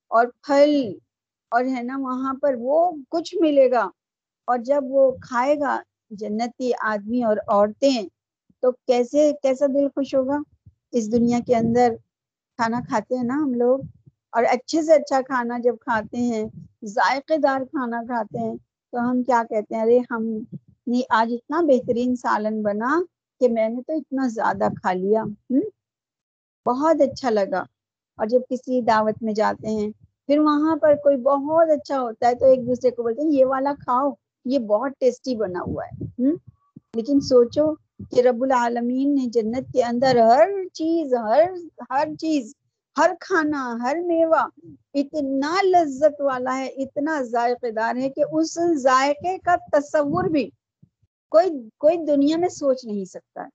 اور 0.07 0.27
پھل 0.47 0.93
اور 1.51 1.63
ہے 1.65 1.81
نا 1.83 1.97
وہاں 1.97 2.33
پر 2.41 2.55
وہ 2.59 2.91
کچھ 3.09 3.35
ملے 3.41 3.71
گا۔ 3.71 3.89
اور 4.47 4.57
جب 4.57 4.83
وہ 4.87 5.11
کھائے 5.21 5.59
گا 5.59 5.81
جنتی 6.09 6.71
آدمی 6.81 7.23
اور 7.23 7.37
عورتیں، 7.47 8.01
تو 8.59 8.71
کیسے، 8.71 9.31
کیسا 9.43 9.65
دل 9.65 9.87
خوش 9.87 10.15
ہوگا؟ 10.15 10.37
اس 10.91 11.11
دنیا 11.11 11.39
کے 11.47 11.55
اندر 11.55 11.93
کھانا 12.57 12.79
کھاتے 12.87 13.15
ہیں 13.15 13.23
نا 13.23 13.33
ہم 13.33 13.53
لوگ۔ 13.53 13.79
اور 14.31 14.43
اچھے 14.43 14.81
سے 14.81 14.93
اچھا 14.93 15.21
کھانا 15.21 15.57
جب 15.63 15.75
کھاتے 15.81 16.17
ہیں، 16.17 16.43
ذائقے 16.85 17.37
دار 17.37 17.61
کھانا 17.65 18.01
کھاتے 18.01 18.39
ہیں، 18.39 18.55
تو 18.91 19.11
ہم 19.11 19.23
کیا 19.23 19.43
کہتے 19.49 19.75
ہیں؟ 19.75 19.81
ارے 19.81 19.99
ہم 20.11 20.23
آج 21.09 21.33
اتنا 21.33 21.61
بہترین 21.61 22.15
سالن 22.15 22.61
بنا 22.61 23.01
کہ 23.39 23.49
میں 23.49 23.69
نے 23.69 23.81
تو 23.81 23.93
اتنا 23.93 24.27
زیادہ 24.27 24.67
کھا 24.81 24.93
لیا۔ 24.93 25.23
بہت 26.65 27.01
اچھا 27.01 27.29
لگا۔ 27.29 27.63
اور 28.15 28.25
جب 28.25 28.39
کسی 28.49 28.81
دعوت 28.81 29.23
میں 29.23 29.33
جاتے 29.33 29.67
ہیں، 29.67 29.91
پھر 30.27 30.39
وہاں 30.39 30.75
پر 30.75 30.95
کوئی 30.95 31.17
بہت 31.17 31.69
اچھا 31.69 32.01
ہوتا 32.01 32.27
ہے 32.27 32.35
تو 32.35 32.45
ایک 32.45 32.67
دوسرے 32.67 32.91
کو 32.91 33.03
بولتے 33.03 33.21
ہیں، 33.21 33.29
یہ 33.29 33.45
والا 33.45 33.73
کھاؤ، 33.79 34.11
یہ 34.45 34.59
بہت 34.59 34.91
ٹیسٹی 34.99 35.35
بنا 35.35 35.59
ہوا 35.61 35.85
ہے۔ 35.85 36.23
لیکن 36.93 37.19
سوچو 37.19 37.75
کہ 38.11 38.21
رب 38.21 38.43
العالمین 38.43 39.15
نے 39.15 39.25
جنت 39.25 39.73
کے 39.73 39.83
اندر 39.83 40.15
ہر 40.15 40.49
چیز، 40.73 41.13
ہر 41.13 41.41
ہر 41.89 42.07
چیز، 42.19 42.53
ہر 42.97 43.11
کھانا، 43.19 43.77
ہر 43.81 43.97
میوہ 44.05 44.47
اتنا 44.93 45.55
لذت 45.63 46.21
والا 46.21 46.57
ہے، 46.57 46.65
اتنا 46.65 47.21
ذائقے 47.21 47.71
دار 47.71 47.95
ہے 47.95 48.09
کہ 48.09 48.23
اس 48.31 48.59
ذائقے 48.73 49.37
کا 49.37 49.55
تصور 49.71 50.23
بھی 50.23 50.49
کوئی 51.33 51.49
کوئی 51.77 51.97
دنیا 51.97 52.37
میں 52.37 52.49
سوچ 52.49 52.85
نہیں 52.85 53.05
سکتا 53.05 53.41
ہے۔ 53.41 53.49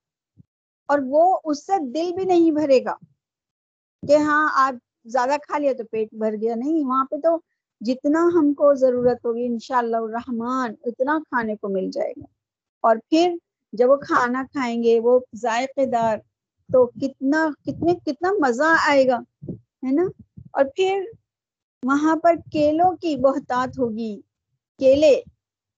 اور 0.88 0.98
وہ 1.06 1.38
اس 1.44 1.66
سے 1.66 1.72
دل 1.90 2.12
بھی 2.16 2.24
نہیں 2.24 2.50
بھرے 2.50 2.84
گا 2.84 2.94
کہ 4.08 4.16
ہاں 4.16 4.48
آپ 4.52 4.74
زیادہ 5.04 5.36
کھا 5.42 5.58
لیا 5.58 5.72
تو 5.78 5.84
پیٹ 5.84 6.08
بھر 6.12 6.34
گیا۔ 6.40 6.54
نہیں، 6.54 6.86
وہاں 6.86 7.04
پہ 7.04 7.16
تو 7.16 7.38
جتنا 7.80 8.28
ہم 8.34 8.54
کو 8.54 8.74
ضرورت 8.74 9.24
ہوگی، 9.24 9.46
انشاءاللہ 9.46 9.96
الرحمن، 9.96 10.74
اتنا 10.84 11.18
کھانے 11.18 11.56
کو 11.56 11.68
مل 11.68 11.90
جائے 11.90 12.12
گا۔ 12.16 12.24
اور 12.80 12.96
پھر 13.10 13.34
جب 13.72 13.90
وہ 13.90 13.96
کھانا 13.96 14.44
کھائیں 14.52 14.82
گے، 14.82 15.00
وہ 15.00 15.20
ذائقے 15.34 15.86
دار، 15.86 16.18
تو 16.72 16.86
کتنا، 16.86 17.48
کتنے، 17.62 17.94
کتنا 17.94 18.32
مزہ 18.32 18.76
آئے 18.88 19.06
گا، 19.06 19.18
ہے 19.58 19.92
نا؟ 19.92 20.02
اور 20.52 20.64
پھر 20.76 21.04
وہاں 21.82 22.16
پر 22.16 22.34
کیلوں 22.52 22.96
کی 22.96 23.16
بہتات 23.16 23.78
ہوگی، 23.78 24.20
کیلے 24.78 25.22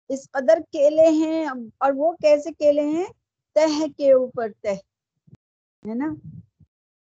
اس 0.08 0.30
قدر 0.30 0.58
کیلے 0.72 1.08
ہیں 1.08 1.46
اور 1.78 1.92
وہ 1.96 2.12
کیسے 2.12 2.52
کیلے 2.52 2.82
ہیں؟ 2.82 3.06
تہ 3.52 3.86
کے 3.96 4.12
اوپر 4.12 4.52
تہ، 4.60 4.68
ہے 5.88 5.94
نا؟ 5.94 6.14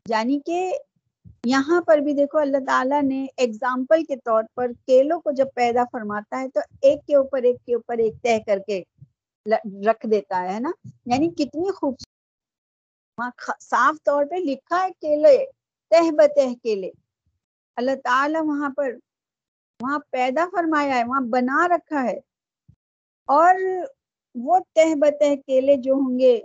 یعنی 0.10 0.39
کہ 0.46 0.77
یہاں 1.46 1.82
پر 1.82 1.98
بھی 1.98 2.13
دیکھو، 2.13 2.38
اللہ 2.38 2.58
تعالیٰ 2.68 3.03
نے 3.03 3.27
اگزامپل 3.38 4.03
کے 4.03 4.15
طور 4.15 4.44
پر 4.53 4.72
کیلوں 4.86 5.22
کو 5.22 5.32
جب 5.32 5.46
پیدا 5.56 5.84
فرماتا 5.91 6.41
ہے 6.41 6.50
تو 6.50 6.60
ایک 6.82 7.00
کے 7.08 7.15
اوپر، 7.15 7.44
ایک 7.44 7.56
کے 7.65 7.75
اوپر، 7.75 7.98
ایک 7.98 8.13
طے 8.24 8.39
کر 8.48 8.60
کے 8.68 8.84
رکھ 9.86 10.08
دیتا 10.12 10.53
ہے 10.53 10.60
نا؟ 10.60 10.72
یعنی 11.06 11.29
کتنی 11.29 11.72
خوبصورت، 11.72 13.63
صاف 13.63 13.96
طور 14.03 14.25
پہ 14.25 14.36
لکھا 14.36 14.84
ہے 14.84 14.91
کیلے، 15.01 15.46
تہ 15.89 16.12
بتہ 16.12 16.53
کیلے۔ 16.63 16.91
اللہ 17.75 17.91
تعالیٰ 18.03 18.41
وہاں 18.46 18.70
پر، 18.70 18.91
وہاں 19.82 20.00
پیدا 20.10 20.46
فرمایا 20.51 20.96
ہے، 20.96 21.03
وہاں 21.03 21.22
بنا 21.22 21.68
رکھا 21.68 22.03
ہے۔ 22.03 22.20
اور 23.29 23.55
وہ 24.36 24.59
تہ 24.75 24.95
بتہ 24.95 25.36
کیلے 25.48 25.75
جو 25.75 25.93
ہوں 25.93 26.19
گے، 26.19 26.41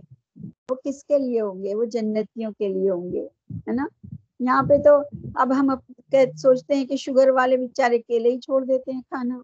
وہ 0.71 0.75
کس 0.85 1.05
کے 1.05 1.19
لیے 1.19 1.41
ہوں 1.41 1.63
گے؟ 1.65 1.75
وہ 1.75 1.85
جنتیوں 1.85 2.53
کے 2.59 2.69
لیے 2.69 2.91
ہوں 2.91 3.13
گے، 3.13 3.27
ہے 3.57 3.73
نا؟ 3.73 3.87
یہاں 4.41 4.63
پہ 4.63 4.77
تو 4.79 4.91
اب 5.35 5.53
ہم 5.61 5.71
سوچتے 6.37 6.75
ہیں 6.75 6.87
کہ 6.87 6.97
شوگر 6.97 7.29
والے 7.31 7.57
بیچارے 7.57 7.99
کیلے 7.99 8.31
ہی 8.31 8.41
چھوڑ 8.41 8.65
دیتے 8.65 8.93
ہیں 8.93 9.03
کھانا۔ 9.03 9.39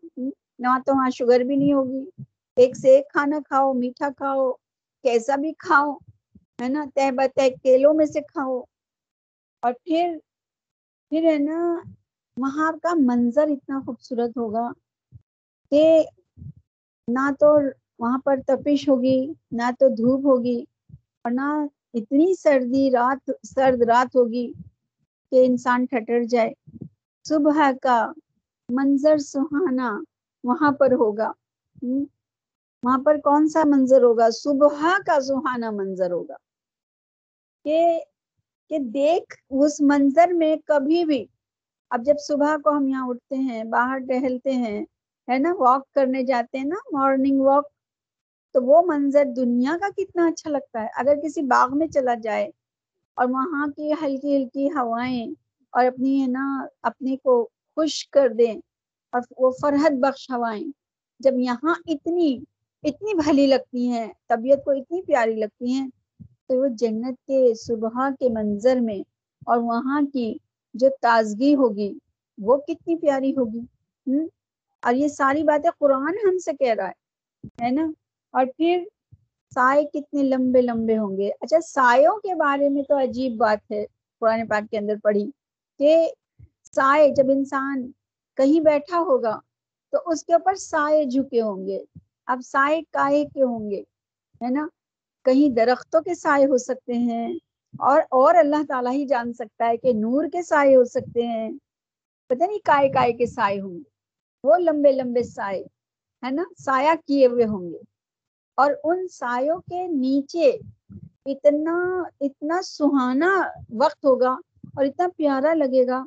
یہاں 0.58 0.78
تو 0.86 0.92
وہاں 0.96 1.10
شوگر 1.10 1.40
بھی 1.40 1.56
نہیں 1.56 1.72
ہوگی۔ 1.72 2.04
ایک 2.56 2.76
سے 2.76 2.88
ایک 2.90 3.08
کھانا 3.12 3.38
کھاؤ، 3.48 3.72
میٹھا 3.72 4.08
کھاؤ، 4.16 4.52
کیسا 5.04 5.36
بھی 5.36 5.52
کھاؤ، 5.58 5.92
ہے 6.62 6.68
نا؟ 6.68 6.84
تہ 6.94 7.10
بتہ 7.10 7.40
کیلوں 7.62 7.94
میں 7.94 8.06
سے 8.06 8.20
کھاؤ۔ 8.20 8.60
اور 9.62 9.72
پھر 9.84 10.16
پھر 11.12 11.24
ہے 11.24 11.38
نا، 11.38 11.58
وہاں 12.36 12.72
کا 12.82 12.94
منظر 12.94 13.48
اتنا 13.48 13.80
خوبصورت 13.86 14.36
ہوگا 14.36 14.68
کہ 15.70 15.82
نہ 17.10 17.30
تو 17.40 17.58
وہاں 17.98 18.18
پر 18.24 18.36
تپش 18.46 18.88
ہوگی، 18.88 19.26
نہ 19.52 19.70
تو 19.78 19.88
دھوپ 19.88 20.26
ہوگی، 20.26 20.64
اور 20.92 21.30
نہ 21.30 21.66
اتنی 21.94 22.34
سردی 22.34 22.90
رات، 22.90 23.30
سرد 23.54 23.82
رات 23.82 24.16
ہوگی 24.16 24.52
کہ 25.32 25.46
انسان 25.46 25.84
ٹھٹر 25.84 26.22
جائے۔ 26.22 26.52
صبح 27.24 27.70
کا 27.82 28.12
منظر 28.68 29.18
سہانا 29.18 30.00
وہاں 30.44 30.72
پر 30.72 30.92
ہوگا۔ 30.92 31.32
وہاں 32.82 32.98
پر 33.04 33.16
کون 33.24 33.48
سا 33.48 33.62
منظر 33.64 34.02
ہوگا؟ 34.02 34.30
صبح 34.30 34.96
کا 35.06 35.20
سہانا 35.20 35.70
منظر 35.70 36.10
ہوگا۔ 36.10 36.36
کہ 37.64 38.00
کہ 38.68 38.78
دیکھ 38.78 39.36
اس 39.50 39.80
منظر 39.80 40.28
میں 40.32 40.56
کبھی 40.64 41.04
بھی۔ 41.04 41.26
اب 41.90 42.04
جب 42.04 42.14
صبح 42.18 42.56
کو 42.56 42.76
ہم 42.76 42.88
یہاں 42.88 43.08
اٹھتے 43.08 43.36
ہیں، 43.36 43.64
باہر 43.64 43.98
ٹہلتے 43.98 44.50
ہیں 44.52 44.84
ہے 45.30 45.38
نا 45.38 45.52
واک 45.58 45.92
کرنے 45.92 46.22
جاتے 46.24 46.58
ہیں 46.58 46.64
نا 46.64 46.76
مارننگ 46.92 47.40
واک 47.40 47.66
تو 48.54 48.62
وہ 48.64 48.82
منظر 48.86 49.24
دنیا 49.36 49.76
کا 49.80 49.88
کتنا 49.96 50.26
اچھا 50.26 50.50
لگتا 50.50 50.82
ہے۔ 50.82 50.88
اگر 50.96 51.14
کسی 51.24 51.42
باغ 51.42 51.78
میں 51.78 51.86
چلا 51.86 52.14
جائے 52.22 52.50
اور 53.16 53.28
وہاں 53.30 53.66
کی 53.66 53.92
ہلکی 53.92 54.36
ہلکی 54.36 54.66
ہوائیں 54.66 55.26
اور 55.70 55.84
اپنی 55.84 56.22
ہے 56.22 56.26
نا، 56.26 56.46
اپنے 56.82 57.16
کو 57.16 57.42
خوش 57.76 58.08
کر 58.08 58.28
دیں 58.28 58.54
اور 59.12 59.20
وہ 59.38 59.50
فرحت 59.60 59.92
بخش 59.92 60.30
ہوائیں، 60.30 60.64
جب 61.20 61.38
یہاں 61.38 61.74
اتنی 61.86 62.38
اتنی 62.84 63.14
بھلی 63.14 63.46
لگتی 63.46 63.88
ہیں، 63.88 64.06
طبیعت 64.28 64.64
کو 64.64 64.70
اتنی 64.70 65.02
پیاری 65.02 65.34
لگتی 65.34 65.72
ہیں، 65.72 65.88
تو 66.48 66.56
وہ 66.56 66.68
جنت 66.68 67.26
کے 67.26 67.54
صبح 67.54 68.08
کے 68.20 68.28
منظر 68.28 68.80
میں 68.80 68.98
اور 69.46 69.58
وہاں 69.58 70.00
کی 70.12 70.34
جو 70.74 70.88
تازگی 71.02 71.54
ہوگی، 71.54 71.92
وہ 72.38 72.56
کتنی 72.56 72.96
پیاری 72.96 73.32
ہوگی۔ 73.32 73.60
ہوں 74.06 74.26
اور 74.82 74.94
یہ 74.94 75.08
ساری 75.08 75.42
باتیں 75.42 75.70
قرآن 75.78 76.14
ہم 76.28 76.38
سے 76.38 76.52
کہہ 76.52 76.74
رہا 76.74 76.88
ہے 76.88 77.00
ہے 77.64 77.70
نا؟ 77.70 77.86
اور 78.32 78.46
پھر 78.56 78.84
سائے 79.54 79.84
کتنے 79.84 80.22
لمبے 80.22 80.62
لمبے 80.62 80.98
ہوں 80.98 81.16
گے۔ 81.16 81.30
اچھا 81.40 81.60
سایوں 81.60 82.16
کے 82.16 82.34
بارے 82.34 82.68
میں 82.68 82.82
تو 82.82 82.98
عجیب 82.98 83.36
بات 83.36 83.70
ہے، 83.70 83.86
قرآن 84.20 84.46
پاک 84.46 84.70
کے 84.70 84.78
اندر 84.78 84.94
پڑھی 85.02 85.30
کہ 85.78 86.12
سائے 86.74 87.08
جب 87.08 87.24
انسان 87.30 87.90
کہیں 88.36 88.60
بیٹھا 88.60 88.98
ہوگا 88.98 89.40
تو 89.92 89.98
اس 90.06 90.24
کے 90.24 90.32
اوپر 90.32 90.54
سائے 90.54 91.04
جھکے 91.04 91.40
ہوں 91.40 91.66
گے۔ 91.66 91.84
اب 92.26 92.40
سائے 92.44 92.82
کائے 92.90 93.24
کے 93.24 93.42
ہوں 93.42 93.70
گے، 93.70 93.80
ہے 94.40 94.50
نا؟ 94.50 94.66
کہیں 95.24 95.54
درختوں 95.54 96.00
کے 96.00 96.14
سائے 96.14 96.46
ہو 96.46 96.56
سکتے 96.56 96.92
ہیں 96.92 97.34
اور 97.78 98.02
اور 98.10 98.34
اللہ 98.34 98.62
تعالیٰ 98.68 98.92
ہی 98.92 99.06
جان 99.06 99.32
سکتا 99.32 99.68
ہے 99.68 99.76
کہ 99.76 99.92
نور 99.92 100.24
کے 100.32 100.42
سائے 100.42 100.76
ہو 100.76 100.84
سکتے 100.84 101.26
ہیں۔ 101.26 101.50
پتہ 102.26 102.44
نہیں 102.44 102.58
کائے 102.64 102.88
کائے 102.88 103.12
کے 103.12 103.26
سائے 103.26 103.60
ہوں 103.60 103.74
گے۔ 103.74 103.99
وہ 104.44 104.56
لمبے 104.58 104.92
لمبے 104.92 105.22
سائے، 105.22 105.60
ہے 106.22 106.30
نا، 106.30 106.42
سایہ 106.58 106.94
کیے 107.06 107.26
ہوئے 107.26 107.44
ہوں 107.44 107.70
گے۔ 107.72 107.78
اور 108.56 108.72
ان 108.84 109.08
سایوں 109.08 109.58
کے 109.60 109.86
نیچے 109.86 110.50
اتنا 111.26 111.76
اتنا 112.20 112.62
سہانا 112.62 113.30
وقت 113.80 114.04
ہوگا 114.04 114.30
اور 114.76 114.84
اتنا 114.84 115.06
پیارا 115.16 115.54
لگے 115.54 115.86
گا 115.86 116.04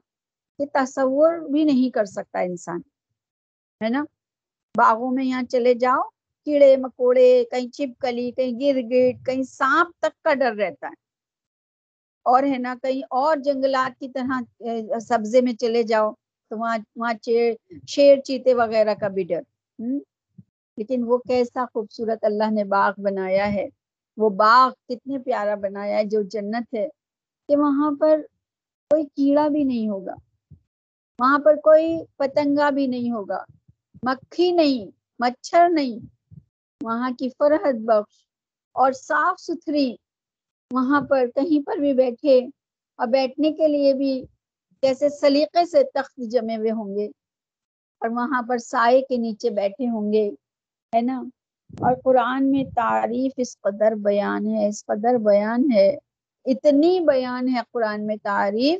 کہ 0.59 0.65
تصور 0.73 1.33
بھی 1.51 1.63
نہیں 1.63 1.89
کر 1.89 2.05
سکتا 2.05 2.39
انسان، 2.39 2.79
ہے 3.81 3.89
نا۔ 3.89 4.03
باغوں 4.77 5.11
میں 5.11 5.25
یہاں 5.25 5.43
چلے 5.43 5.73
جاؤ، 5.73 6.01
کیڑے، 6.45 6.75
مکوڑے، 6.77 7.43
کہیں 7.51 7.67
چپکلی، 7.67 8.31
کہیں 8.31 8.59
گر 8.59 8.79
گٹ 8.81 9.25
کہیں 9.25 9.43
سانپ 9.43 9.89
تک 9.99 10.23
کا 10.23 10.33
ڈر 10.33 10.55
رہتا 10.55 10.87
ہے۔ 10.87 11.01
اور 12.25 12.43
ہے 12.43 12.57
نا، 12.57 12.75
کہیں 12.81 13.01
اور 13.09 13.37
جنگلات 13.37 13.99
کی 13.99 14.09
طرح 14.09 14.41
سبزے 14.99 15.41
میں 15.41 15.53
چلے 15.53 15.83
جاؤ۔ 15.83 16.11
تو 16.53 16.59
وہاں 16.59 16.77
وہاں 16.95 17.13
شیر 17.87 18.19
چیتے 18.19 18.53
وغیرہ 18.53 18.93
کا 18.93 19.07
بھی 19.07 19.23
ڈر۔ 19.23 19.41
لیکن 20.77 21.03
وہ 21.03 21.17
کیسا 21.27 21.65
خوبصورت 21.73 22.23
اللہ 22.23 22.51
نے 22.51 22.63
باغ 22.65 22.93
بنایا 22.97 23.53
ہے۔ 23.53 23.65
وہ 24.17 24.29
باغ 24.35 24.69
کتنے 24.87 25.19
پیارا 25.19 25.55
بنایا 25.55 25.97
ہے 25.97 26.03
جو 26.05 26.21
جنت 26.29 26.73
ہے 26.73 26.87
کہ 27.49 27.55
وہاں 27.55 27.91
پر 27.99 28.21
کوئی 28.91 29.03
کیڑا 29.07 29.47
بھی 29.47 29.63
نہیں 29.63 29.87
ہوگا۔ 29.89 30.15
وہاں 31.19 31.39
پر 31.39 31.55
کوئی 31.63 31.87
پتنگا 32.17 32.69
بھی 32.69 32.87
نہیں 32.87 33.11
ہوگا۔ 33.11 33.39
مکھی 34.03 34.51
نہیں، 34.51 34.85
مچھر 35.19 35.69
نہیں۔ 35.69 35.99
وہاں 36.81 37.11
کی 37.19 37.29
فرحت 37.29 37.75
بخش 37.81 38.15
اور 38.75 38.91
صاف 38.99 39.39
ستھری۔ 39.39 39.89
وہاں 40.71 41.01
پر 41.01 41.25
کہیں 41.35 41.65
پر 41.65 41.77
بھی 41.77 41.93
بیٹھے 41.93 42.37
اور 42.99 43.07
بیٹھنے 43.07 43.51
کے 43.51 43.67
لیے 43.67 43.93
بھی 43.93 44.13
جیسے 44.83 45.09
سلیقے 45.11 45.65
سے 45.65 45.83
تخت 45.93 46.19
جمے 46.31 46.55
ہوئے 46.57 46.71
ہوں 46.71 46.95
گے 46.95 47.07
اور 48.01 48.09
وہاں 48.11 48.41
پر 48.41 48.57
سائے 48.61 49.01
کے 49.01 49.17
نیچے 49.17 49.49
بیٹھے 49.51 49.87
ہوں 49.89 50.11
گے، 50.13 50.29
ہے 50.93 51.01
نا؟ 51.01 51.17
اور 51.79 51.93
قرآن 52.03 52.49
میں 52.51 52.63
تعریف 52.75 53.31
اس 53.37 53.57
قدر 53.59 53.95
بیان 54.01 54.45
ہے، 54.47 54.67
اس 54.67 54.85
قدر 54.85 55.17
بیان 55.21 55.71
ہے، 55.71 55.89
اتنی 56.45 56.99
بیان 57.05 57.47
ہے 57.49 57.61
قرآن 57.71 58.05
میں 58.07 58.15
تعریف 58.23 58.79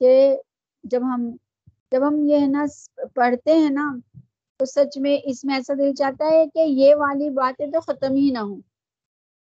کہ 0.00 0.12
جب 0.84 1.02
ہم 1.04 1.30
جب 1.92 2.06
ہم 2.06 2.16
یہ 2.24 2.40
ہے 2.40 2.46
نا 2.48 2.64
پڑھتے 3.14 3.52
ہیں 3.54 3.70
نا، 3.70 3.84
تو 4.60 4.66
سچ 4.66 4.96
میں 4.98 5.16
اس 5.24 5.44
میں 5.44 5.54
ایسا 5.54 5.74
دل 5.78 5.94
چاہتا 5.94 6.24
ہے 6.28 6.44
کہ 6.48 6.64
یہ 6.72 6.94
والی 6.96 7.30
باتیں 7.32 7.66
تو 7.66 7.80
ختم 7.82 8.14
ہی 8.14 8.30
نہ 8.30 8.38
ہوں۔ 8.40 8.60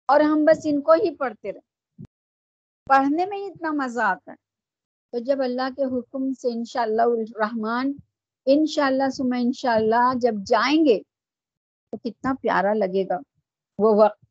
اور 0.09 0.19
ہم 0.21 0.43
بس 0.45 0.59
ان 0.63 0.81
کو 0.81 0.93
ہی 0.95 1.15
پڑھتے 1.15 1.51
رہے 1.51 2.05
پڑھنے 2.87 3.25
میں 3.25 3.37
ہی 3.37 3.45
اتنا 3.45 3.71
مزہ 3.75 4.01
آتا 4.03 4.31
ہے۔ 4.31 4.37
تو 5.11 5.19
جب 5.19 5.37
اللہ 5.41 5.69
کے 5.75 5.83
حکم 5.83 6.33
سے 6.33 6.47
انشاءاللہ 6.53 7.01
الرحمن، 7.01 7.91
انشاءاللہ 8.45 9.09
سمہ 9.09 9.35
انشاءاللہ 9.39 10.17
جب 10.21 10.33
جائیں 10.45 10.85
گے، 10.85 10.99
تو 11.91 11.97
کتنا 11.97 12.33
پیارا 12.41 12.73
لگے 12.73 13.03
گا۔ 13.09 13.19
وہ 13.77 14.03
وقت 14.03 14.23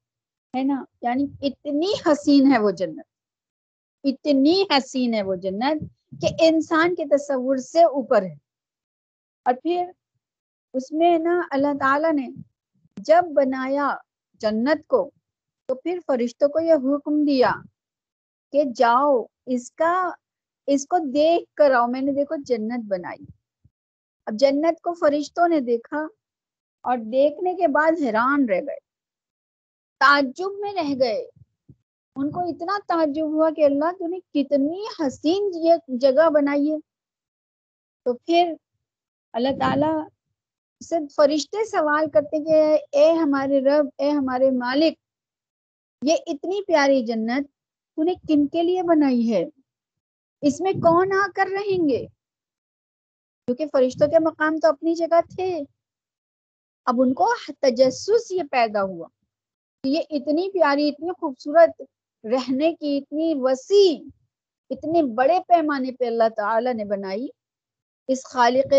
ہے 0.56 0.62
نا 0.62 0.84
یعنی 1.02 1.26
اتنی 1.42 1.92
حسین 2.06 2.52
ہے 2.52 2.58
وہ 2.58 2.70
جنت۔ 2.70 3.06
اتنی 4.04 4.64
حسین 4.70 5.14
ہے 5.14 5.22
وہ 5.22 5.34
جنت 5.34 5.80
کہ 6.20 6.28
انسان 6.40 6.94
کے 6.94 7.04
تصور 7.04 7.56
سے 7.56 7.82
اوپر 7.82 8.22
ہے۔ 8.22 8.34
اور 9.44 9.54
پھر 9.62 9.90
اس 10.74 10.92
میں 10.92 11.18
نا 11.18 11.40
اللہ 11.50 11.78
تعالیٰ 11.80 12.12
نے 12.12 12.28
جب 12.96 13.22
بنایا 13.34 13.96
جنت 14.40 14.86
کو، 14.86 15.10
تو 15.66 15.74
پھر 15.74 15.98
فرشتوں 16.06 16.48
کو 16.48 16.60
یہ 16.60 16.74
حکم 16.74 17.24
دیا 17.24 17.52
کہ 18.52 18.62
جاؤ، 18.76 19.24
اس 19.46 19.72
کا 19.72 20.10
اس 20.66 20.86
کو 20.86 20.98
دیکھ 20.98 21.54
کر 21.54 21.70
آؤ، 21.70 21.86
میں 21.86 22.00
نے 22.00 22.12
دیکھو 22.12 22.34
جنت 22.42 22.84
بنائی۔ 22.88 23.24
اب 24.26 24.34
جنت 24.34 24.80
کو 24.80 24.92
فرشتوں 24.92 25.48
نے 25.48 25.60
دیکھا 25.60 26.06
اور 26.82 26.96
دیکھنے 26.98 27.54
کے 27.54 27.68
بعد 27.68 27.92
حیران 28.02 28.48
رہ 28.48 28.60
گئے۔ 28.60 28.78
تعجب 29.98 30.50
میں 30.58 30.72
رہ 30.72 30.94
گئے۔ 31.00 31.26
ان 32.16 32.30
کو 32.30 32.40
اتنا 32.40 32.78
تعجب 32.88 33.24
ہوا 33.24 33.50
کہ 33.50 33.64
اللہ 33.64 33.92
تو 33.98 34.06
نے 34.06 34.18
کتنی 34.34 34.84
حسین 35.00 35.50
یہ 35.54 35.74
جگہ 35.88 36.30
بنائی 36.30 36.72
ہے۔ 36.72 36.76
تو 38.04 38.14
پھر 38.14 38.54
اللہ 39.32 39.48
تعالی 39.60 40.08
سے 40.84 40.94
فرشتے 41.16 41.64
سوال 41.64 42.10
کرتے 42.10 42.44
کہ 42.44 42.84
اے 42.92 43.12
ہمارے 43.12 43.60
رب، 43.60 43.86
اے 43.98 44.10
ہمارے 44.10 44.50
مالک، 44.50 44.94
یہ 46.02 46.16
اتنی 46.26 46.64
پیاری 46.64 47.02
جنت 47.02 47.46
تو 47.96 48.02
نے 48.02 48.14
کن 48.28 48.46
کے 48.46 48.62
لیے 48.62 48.82
بنائی 48.82 49.32
ہے؟ 49.32 49.44
اس 50.40 50.60
میں 50.60 50.72
کون 50.72 51.12
آ 51.12 51.26
کر 51.34 51.48
رہیں 51.52 51.88
گے؟ 51.88 52.06
کیونکہ 53.46 53.66
فرشتوں 53.72 54.08
کے 54.08 54.18
مقام 54.18 54.56
تو 54.56 54.68
اپنی 54.68 54.94
جگہ 54.94 55.20
تھے۔ 55.36 55.60
اب 56.84 56.94
ان 56.98 57.14
کو 57.14 57.34
تجسس 57.60 58.30
یہ 58.30 58.42
پیدا 58.50 58.82
ہوا۔ 58.82 59.08
یہ 59.84 60.00
اتنی 60.10 60.50
پیاری، 60.50 60.88
اتنی 60.88 61.10
خوبصورت 61.20 61.82
رہنے 62.24 62.74
کی، 62.74 62.98
اتنی 62.98 63.34
وسیع، 63.36 64.08
اتنے 64.70 65.02
بڑے 65.02 65.38
پیمانے 65.48 65.92
پہ 65.92 66.04
اللہ 66.04 66.28
تعالی 66.36 66.72
نے 66.72 66.84
بنائی۔ 66.84 67.28
اس 68.08 68.24
خالق 68.24 68.74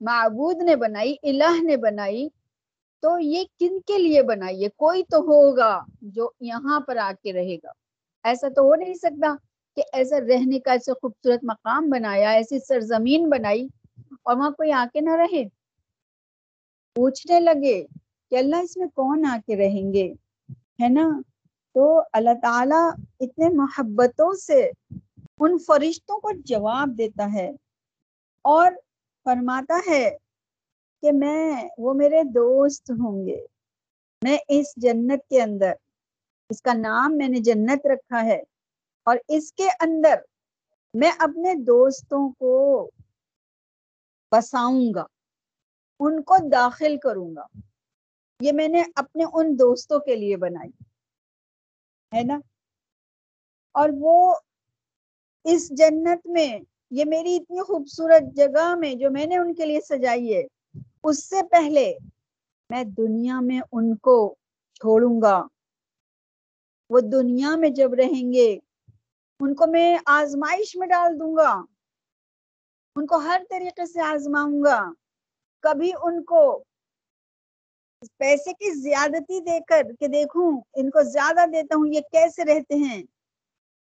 معبود 0.00 0.62
نے 0.62 0.76
بنائی، 0.76 1.16
الہ 1.22 1.62
نے 1.62 1.76
بنائی۔ 1.76 2.28
تو 3.00 3.18
یہ 3.18 3.44
کن 3.58 3.80
کے 3.80 3.98
لیے 3.98 4.22
بنائی؟ 4.22 4.64
ہے 4.64 4.68
کوئی 4.68 5.02
تو 5.02 5.18
ہوگا 5.18 5.84
جو 6.02 6.30
یہاں 6.40 6.80
پر 6.80 6.96
آ 6.96 7.12
کے 7.22 7.32
رہے 7.32 7.56
گا۔ 7.56 7.70
ایسا 8.24 8.48
تو 8.56 8.62
ہو 8.62 8.74
نہیں 8.74 8.94
سکتا۔ 8.94 9.47
کہ 9.78 9.84
ایسا 9.92 10.20
رہنے 10.20 10.58
کا 10.58 10.72
ایسا 10.72 10.92
خوبصورت 10.92 11.40
مقام 11.42 11.90
بنایا، 11.90 12.30
ایسی 12.30 12.58
سرزمین 12.60 13.28
بنائی 13.28 13.68
اور 14.22 14.36
وہاں 14.36 14.50
کوئی 14.50 14.72
آ 14.72 14.86
کے 14.92 15.00
نہ 15.00 15.10
رہے۔ 15.10 15.44
پوچھنے 16.94 17.40
لگے 17.40 17.86
کہ 18.30 18.36
اللہ 18.36 18.56
اس 18.56 18.76
میں 18.76 18.86
کون 18.94 19.24
آ 19.26 19.38
کے 19.46 19.56
رہیں 19.56 19.92
گے؟ 19.92 20.12
ہے 20.82 20.88
نا؟ 20.88 21.20
تو 21.74 22.02
اللہ 22.12 22.30
تعالی 22.42 23.02
اتنے 23.20 23.48
محبتوں 23.48 24.32
سے 24.32 24.70
ان 25.40 25.58
فرشتوں 25.58 26.20
کو 26.20 26.30
جواب 26.44 26.98
دیتا 26.98 27.32
ہے 27.34 27.50
اور 28.42 28.72
فرماتا 29.24 29.90
ہے 29.90 30.16
کہ 31.02 31.12
میں، 31.12 31.68
وہ 31.78 31.94
میرے 31.94 32.22
دوست 32.22 32.90
ہوں 32.90 33.26
گے۔ 33.26 33.46
میں 34.24 34.38
اس 34.48 34.66
جنت 34.76 35.28
کے 35.28 35.42
اندر، 35.42 35.72
اس 36.50 36.62
کا 36.62 36.72
نام 36.72 37.16
میں 37.16 37.28
نے 37.28 37.38
جنت 37.40 37.86
رکھا 37.86 38.24
ہے۔ 38.24 38.42
اور 39.08 39.16
اس 39.28 39.52
کے 39.52 39.68
اندر 39.80 40.14
میں 40.94 41.10
اپنے 41.18 41.54
دوستوں 41.54 42.30
کو 42.30 42.90
بساؤں 44.32 44.94
گا، 44.94 45.04
ان 46.00 46.22
کو 46.22 46.36
داخل 46.52 46.96
کروں 46.96 47.36
گا۔ 47.36 47.46
یہ 48.40 48.52
میں 48.52 48.68
نے 48.68 48.82
اپنے 48.94 49.24
ان 49.32 49.58
دوستوں 49.58 49.98
کے 49.98 50.14
لیے 50.14 50.36
بنائی، 50.36 50.70
ہے 52.16 52.22
نا؟ 52.22 52.38
اور 53.72 53.88
وہ 53.98 54.34
اس 55.44 55.68
جنت 55.68 56.26
میں، 56.26 56.58
یہ 56.90 57.04
میری 57.04 57.36
اتنی 57.36 57.60
خوبصورت 57.60 58.36
جگہ 58.36 58.74
میں 58.74 58.94
جو 58.94 59.10
میں 59.10 59.26
نے 59.26 59.38
ان 59.38 59.54
کے 59.54 59.64
لیے 59.64 59.80
سجائی 59.80 60.36
ہے، 60.36 60.42
اس 61.02 61.24
سے 61.24 61.42
پہلے 61.50 61.94
میں 62.70 62.84
دنیا 62.84 63.40
میں 63.40 63.60
ان 63.72 63.96
کو 63.96 64.34
چھوڑوں 64.74 65.22
گا۔ 65.22 65.42
وہ 66.90 67.00
دنیا 67.00 67.56
میں 67.56 67.70
جب 67.70 67.94
رہیں 67.94 68.32
گے 68.32 68.58
ان 69.40 69.54
کو 69.54 69.66
میں 69.66 69.98
آزمائش 70.06 70.76
میں 70.76 70.86
ڈال 70.86 71.20
دوں 71.20 71.36
گا۔ 71.36 71.50
ان 72.96 73.06
کو 73.06 73.16
ہر 73.16 73.42
طریقے 73.50 73.86
سے 73.86 74.00
آزماؤں 74.00 74.64
گا۔ 74.64 74.92
کبھی 75.60 75.92
ان 76.02 76.24
کو 76.24 76.64
پیسے 78.18 78.52
کی 78.52 78.80
زیادتی 78.80 79.40
دے 79.40 79.58
کر 79.68 79.82
کہ 80.00 80.06
دیکھوں، 80.08 80.60
ان 80.74 80.90
کو 80.90 81.02
زیادہ 81.02 81.46
دیتا 81.46 81.74
ہوں، 81.74 81.86
یہ 81.86 82.00
کیسے 82.00 82.44
رہتے 82.44 82.74
ہیں؟ 82.74 83.02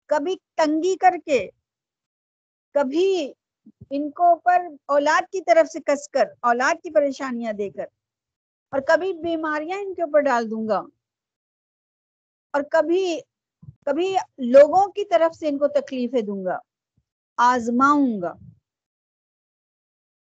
کبھی 0.07 0.37
تنگی 0.55 0.97
کر 0.97 1.15
کے، 1.27 1.51
کبھی 2.75 3.33
ان 3.91 4.11
کو 4.11 4.23
اوپر 4.23 4.59
اولاد 4.87 5.23
کی 5.33 5.43
طرف 5.43 5.71
سے 5.73 5.79
کس 5.81 6.09
کر، 6.09 6.25
اولاد 6.41 6.75
کی 6.75 6.91
پریشانیاں 6.91 7.53
دے 7.53 7.71
کر۔ 7.71 7.87
اور 8.71 8.81
کبھی 8.81 9.13
بیماریاں 9.13 9.79
ان 9.79 9.95
کے 9.95 10.03
اوپر 10.03 10.21
ڈال 10.21 10.51
دوں 10.51 10.69
گا۔ 10.69 10.81
اور 12.53 12.63
کبھی 12.63 13.21
کبھی 13.87 14.17
لوگوں 14.39 14.93
کی 14.93 15.05
طرف 15.05 15.37
سے 15.37 15.49
ان 15.49 15.59
کو 15.59 15.69
تکلیفیں 15.69 16.23
دوں 16.23 16.45
گا، 16.45 16.59
آزماؤں 17.37 18.23
گا۔ 18.23 18.35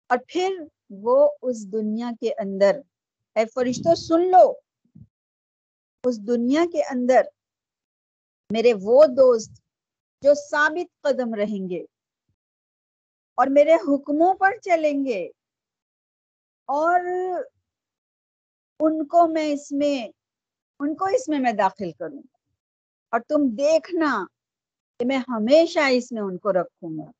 اور 0.08 0.18
پھر 0.28 0.56
وہ 0.90 1.30
اس 1.42 1.72
دنیا 1.72 2.10
کے 2.20 2.32
اندر، 2.32 2.80
اے 3.34 3.44
فرشتوں 3.46 3.94
سن 3.94 4.20
لو۔ 4.20 4.52
اس 6.04 6.26
دنیا 6.26 6.64
کے 6.72 6.82
اندر 6.82 7.22
میرے 8.52 8.72
وہ 8.82 9.06
دوست 9.06 9.50
جو 10.22 10.34
ثابت 10.34 11.00
قدم 11.00 11.34
رہیں 11.34 11.68
گے 11.70 11.84
اور 13.34 13.46
میرے 13.50 13.74
حکموں 13.74 14.34
پر 14.34 14.52
چلیں 14.62 15.04
گے 15.04 15.30
اور 16.66 17.00
ان 18.80 19.06
کو 19.06 19.28
میں 19.28 19.52
اس 19.52 19.72
میں، 19.72 20.08
ان 20.80 20.96
کو 20.96 21.04
اس 21.04 21.28
میں 21.28 21.38
میں 21.38 21.52
داخل 21.52 21.92
کروں۔ 21.92 22.33
اور 23.14 23.20
تم 23.20 23.48
دیکھنا 23.48 24.26
کہ 24.98 25.06
میں 25.06 25.18
ہمیشہ 25.18 25.78
اس 25.90 26.12
میں 26.12 26.22
ان 26.22 26.38
کو 26.38 26.52
رکھوں 26.52 26.98
گا۔ 26.98 27.10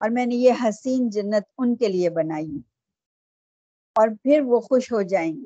اور 0.00 0.10
میں 0.10 0.26
نے 0.26 0.34
یہ 0.34 0.52
حسین 0.64 1.10
جنت 1.10 1.42
ان 1.58 1.76
کے 1.76 1.88
لیے 1.88 2.10
بنائی۔ 2.10 2.58
اور 3.94 4.08
پھر 4.22 4.40
وہ 4.44 4.60
خوش 4.60 4.92
ہو 4.92 5.02
جائیں 5.02 5.32
گے۔ 5.32 5.44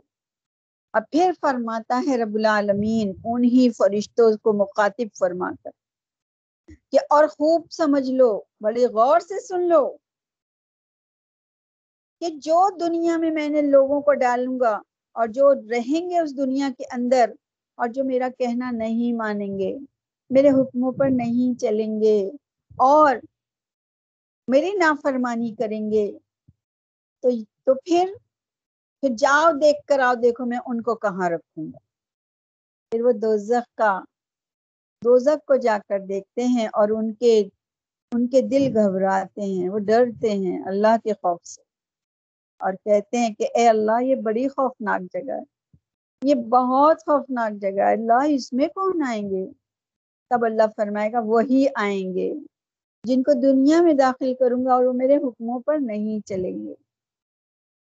اور 0.93 1.03
پھر 1.11 1.33
فرماتا 1.41 2.03
ہے 2.07 2.17
رب 2.17 2.35
العالمین، 2.35 3.13
انہی 3.25 3.71
فرشتوں 3.71 4.37
کو 4.37 4.53
مخاطب 4.53 5.17
فرما 5.19 5.51
کر 5.65 5.71
کہ 6.93 6.99
اور 7.11 7.29
خوب 7.29 7.71
سمجھ 7.71 8.11
لو 8.11 8.43
بڑی 8.61 8.85
غور 8.87 9.21
سے 9.21 9.47
سن 9.47 9.61
لو 9.61 9.97
کہ 12.21 12.29
جو 12.29 12.69
دنیا 12.81 13.17
میں 13.17 13.31
میں 13.31 13.49
نے 13.49 13.63
لوگوں 13.63 14.01
کو 14.01 14.15
ڈالوں 14.15 14.61
گا 14.61 14.81
اور 15.13 15.27
جو 15.29 15.55
رہیں 15.55 16.11
گے 16.11 16.19
اس 16.19 16.37
دنیا 16.37 16.69
کے 16.79 16.85
اندر 16.85 17.31
اور 17.79 17.89
جو 17.89 18.05
میرا 18.05 18.29
کہنا 18.39 18.71
نہیں 18.71 19.13
مانیں 19.13 19.59
گے، 19.59 19.79
میرے 20.31 20.49
حکموں 20.49 20.93
پر 20.93 21.09
نہیں 21.11 21.61
چلیں 21.61 22.01
گے 22.01 22.31
اور 22.77 23.17
میری 24.49 24.73
نافرمانی 24.73 25.55
کریں 25.59 25.91
گے۔ 25.91 26.19
تو 27.23 27.29
تو 27.65 27.75
پھر 27.75 28.13
پھر 29.01 29.09
جاؤ 29.19 29.53
دیکھ 29.53 29.87
کر 29.87 29.99
آؤ، 29.99 30.15
دیکھو 30.15 30.45
میں 30.45 30.59
ان 30.67 30.83
کو 30.83 30.95
کہاں 30.95 31.31
رکھوں۔ 31.31 31.67
گا 31.67 31.79
پھر 32.91 33.05
وہ 33.05 33.13
دوزخ 33.13 33.75
کا، 33.75 34.01
دوزخ 35.05 35.47
کو 35.47 35.57
جا 35.57 35.79
کر 35.89 35.99
دیکھتے 36.01 36.45
ہیں 36.45 36.67
اور 36.67 36.89
ان 36.89 37.15
کے 37.15 37.49
ان 38.13 38.27
کے 38.27 38.41
دل 38.41 38.77
گھبراتے 38.77 39.41
ہیں، 39.41 39.69
وہ 39.69 39.79
ڈرتے 39.79 40.31
ہیں 40.31 40.63
اللہ 40.67 40.97
کے 41.05 41.13
خوف 41.13 41.41
سے۔ 41.45 41.63
اور 42.59 42.73
کہتے 42.73 43.19
ہیں 43.19 43.35
کہ 43.35 43.49
اے 43.55 43.69
اللہ، 43.69 44.03
یہ 44.03 44.15
بڑی 44.15 44.49
خوفناک 44.49 45.01
جگہ 45.13 45.33
ہے۔ 45.33 45.58
یہ 46.25 46.35
بہت 46.35 46.97
خوفناک 47.07 47.61
جگہ 47.61 47.81
ہے۔ 47.81 47.93
اللہ 47.93 48.27
اس 48.29 48.53
میں 48.53 48.69
کون 48.69 49.03
آئیں 49.07 49.31
گے؟ 49.31 49.47
تب 50.31 50.45
اللہ 50.45 50.63
فرمائے 50.77 51.13
گا، 51.13 51.21
وہی 51.21 51.67
آئیں 51.75 52.15
گے۔ 52.15 52.35
جن 53.05 53.23
کو 53.23 53.33
دنیا 53.33 53.83
میں 53.83 53.93
داخل 53.93 54.35
کروں 54.35 54.65
گا 54.65 54.75
اور 54.75 54.85
وہ 54.85 54.93
میرے 54.93 55.17
حکموں 55.17 55.61
پر 55.61 55.79
نہیں 55.81 56.27
چلیں 56.27 56.67
گے۔ 56.67 56.75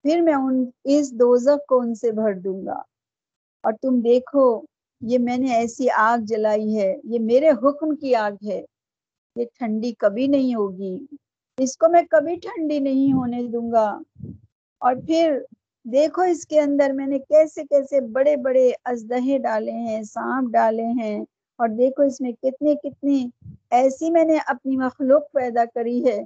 پھر 0.02 0.20
میں 0.20 0.34
ان، 0.34 0.64
اس 0.84 1.12
دوزخ 1.12 1.66
کو 1.68 1.80
ان 1.80 1.94
سے 1.94 2.12
بھر 2.12 2.34
دوں 2.34 2.66
گا۔ 2.66 2.82
اور 3.62 3.72
تم 3.72 4.00
دیکھو، 4.00 4.62
یہ 5.00 5.18
میں 5.18 5.38
نے 5.38 5.54
ایسی 5.54 5.90
آگ 5.90 6.18
جلائی 6.24 6.78
ہے۔ 6.78 6.96
یہ 7.04 7.18
میرے 7.18 7.50
حکم 7.50 7.96
کی 7.96 8.14
آگ 8.14 8.46
ہے۔ 8.46 8.64
یہ 9.36 9.44
ٹھنڈی 9.54 9.92
کبھی 9.92 10.26
نہیں 10.26 10.54
ہوگی۔ 10.54 11.06
اس 11.58 11.76
کو 11.76 11.88
میں 11.88 12.02
کبھی 12.10 12.36
ٹھنڈی 12.36 12.78
نہیں 12.78 13.12
ہونے 13.12 13.42
دوں 13.42 13.72
گا۔ 13.72 13.98
اور 14.78 14.94
پھر 15.06 15.38
دیکھو 15.86 16.22
اس 16.22 16.46
کے 16.46 16.60
اندر 16.60 16.90
میں 16.94 17.06
نے 17.06 17.18
کیسے 17.18 17.62
کیسے 17.64 18.00
بڑے 18.12 18.36
بڑے 18.36 18.70
ازدہے 18.84 19.38
ڈالے 19.38 19.72
ہیں، 19.72 20.02
سانپ 20.02 20.50
ڈالے 20.52 20.86
ہیں، 20.98 21.18
اور 21.58 21.68
دیکھو 21.68 22.02
اس 22.02 22.20
میں 22.20 22.32
کتنے 22.32 22.74
کتنی 22.82 23.26
ایسی 23.70 24.10
میں 24.10 24.24
نے 24.24 24.36
اپنی 24.46 24.76
مخلوق 24.76 25.30
پیدا 25.32 25.64
کری 25.74 26.04
ہے 26.06 26.18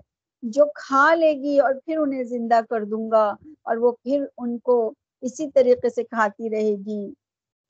جو 0.43 0.65
کھا 0.75 1.15
لے 1.15 1.33
گی 1.33 1.59
اور 1.61 1.75
پھر 1.85 1.99
انہیں 1.99 2.25
زندہ 2.25 2.61
کر 2.71 2.85
دوں 2.85 3.11
گا، 3.11 3.25
اور 3.63 3.77
وہ 3.77 3.93
پھر 4.03 4.25
ان 4.39 4.59
کو 4.59 4.77
اسی 5.23 5.51
طریقے 5.51 5.89
سے 5.89 6.05
کھاتی 6.05 6.51
رہے 6.51 6.75
گی۔ 6.87 7.05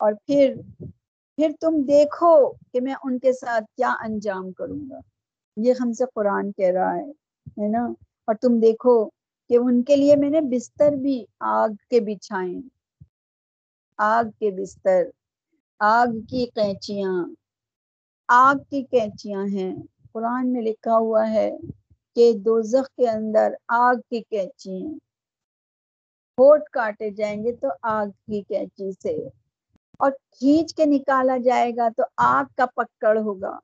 اور 0.01 0.13
پھر 0.27 0.55
پھر 1.39 1.51
تم 1.61 1.83
دیکھو 1.89 2.35
کہ 2.73 2.81
میں 2.81 2.95
ان 3.05 3.19
کے 3.19 3.33
ساتھ 3.33 3.65
کیا 3.77 3.95
انجام 4.05 4.51
کروں 4.53 4.81
گا۔ 4.91 5.01
یہ 5.57 5.75
ہم 5.81 5.93
سے 5.93 6.05
قرآن 6.15 6.53
کہہ 6.53 6.71
رہا 6.71 6.95
ہے 6.97 7.05
ہے 7.57 7.69
نا؟ 7.69 7.85
اور 8.29 8.35
تم 8.35 8.59
دیکھو 8.61 8.95
کہ 9.51 9.57
ان 9.57 9.83
کے 9.83 9.97
لیے 9.97 10.17
میں 10.17 10.31
نے 10.31 10.41
بستر 10.51 10.93
بھی 10.93 11.25
آگ 11.41 11.69
کے 11.91 12.01
بچھائے۔ 12.01 12.55
آگ 13.99 14.25
کے 14.39 14.51
بستر، 14.51 15.03
آگ 15.81 16.21
کی 16.29 16.47
قینچیاں، 16.55 17.15
آگ 18.29 18.55
کی 18.71 18.83
کینچیاں 18.83 19.47
ہیں۔ 19.47 19.75
قرآن 20.13 20.53
میں 20.53 20.63
لکھا 20.63 20.97
ہوا 20.97 21.31
ہے 21.31 21.51
کہ 22.17 22.33
دوزخ 22.45 22.97
کے 22.97 23.09
اندر 23.11 23.53
آگ 23.79 23.95
کی 24.09 24.23
کینچی 24.23 24.83
ہیں۔ 24.83 24.95
ہوٹ 26.39 26.69
کاٹے 26.73 27.11
جائیں 27.11 27.45
گے 27.45 27.53
تو 27.53 27.69
آگ 27.83 28.07
کی 28.27 28.43
کینچی 28.43 28.91
سے۔ 29.03 29.15
اور 29.99 30.11
کھینچ 30.31 30.75
کے 30.75 30.85
نکالا 30.87 31.37
جائے 31.45 31.71
گا 31.77 31.89
تو 31.97 32.03
آگ 32.17 32.45
کا 32.57 32.67
پکڑ 32.67 33.19
ہوگا۔ 33.19 33.59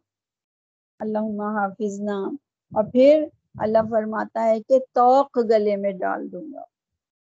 اللہ 1.00 1.42
حافظ 1.58 2.00
نام 2.00 2.36
اور 2.72 2.84
پھر 2.84 3.24
اللہ 3.58 3.78
فرماتا 3.90 4.44
ہے 4.44 4.60
کہ 4.60 4.78
توق 4.92 5.38
گلے 5.38 5.76
میں 5.76 5.92
ڈال 5.92 6.32
دوں 6.32 6.52
گا۔ 6.54 6.60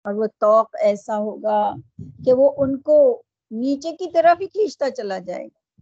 اور 0.06 0.14
وہ 0.14 0.26
توق 0.40 0.76
ایسا 0.80 1.18
ہوگا 1.18 1.74
کہ 2.26 2.34
وہ 2.34 2.52
ان 2.58 2.80
کو 2.80 3.22
نیچے 3.52 3.92
کی 3.92 4.12
طرف 4.12 4.42
ہی 4.42 4.48
کھینچتا 4.48 4.92
چلا 4.92 5.18
جائے 5.18 5.46
گا۔ 5.46 5.82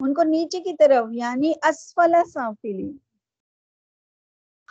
ان 0.00 0.14
کو 0.14 0.22
نیچے 0.22 0.60
کی 0.60 0.74
طرف 0.76 1.06
یعنی 1.10 1.52
اسفلا 1.62 2.22
سافلی 2.32 2.92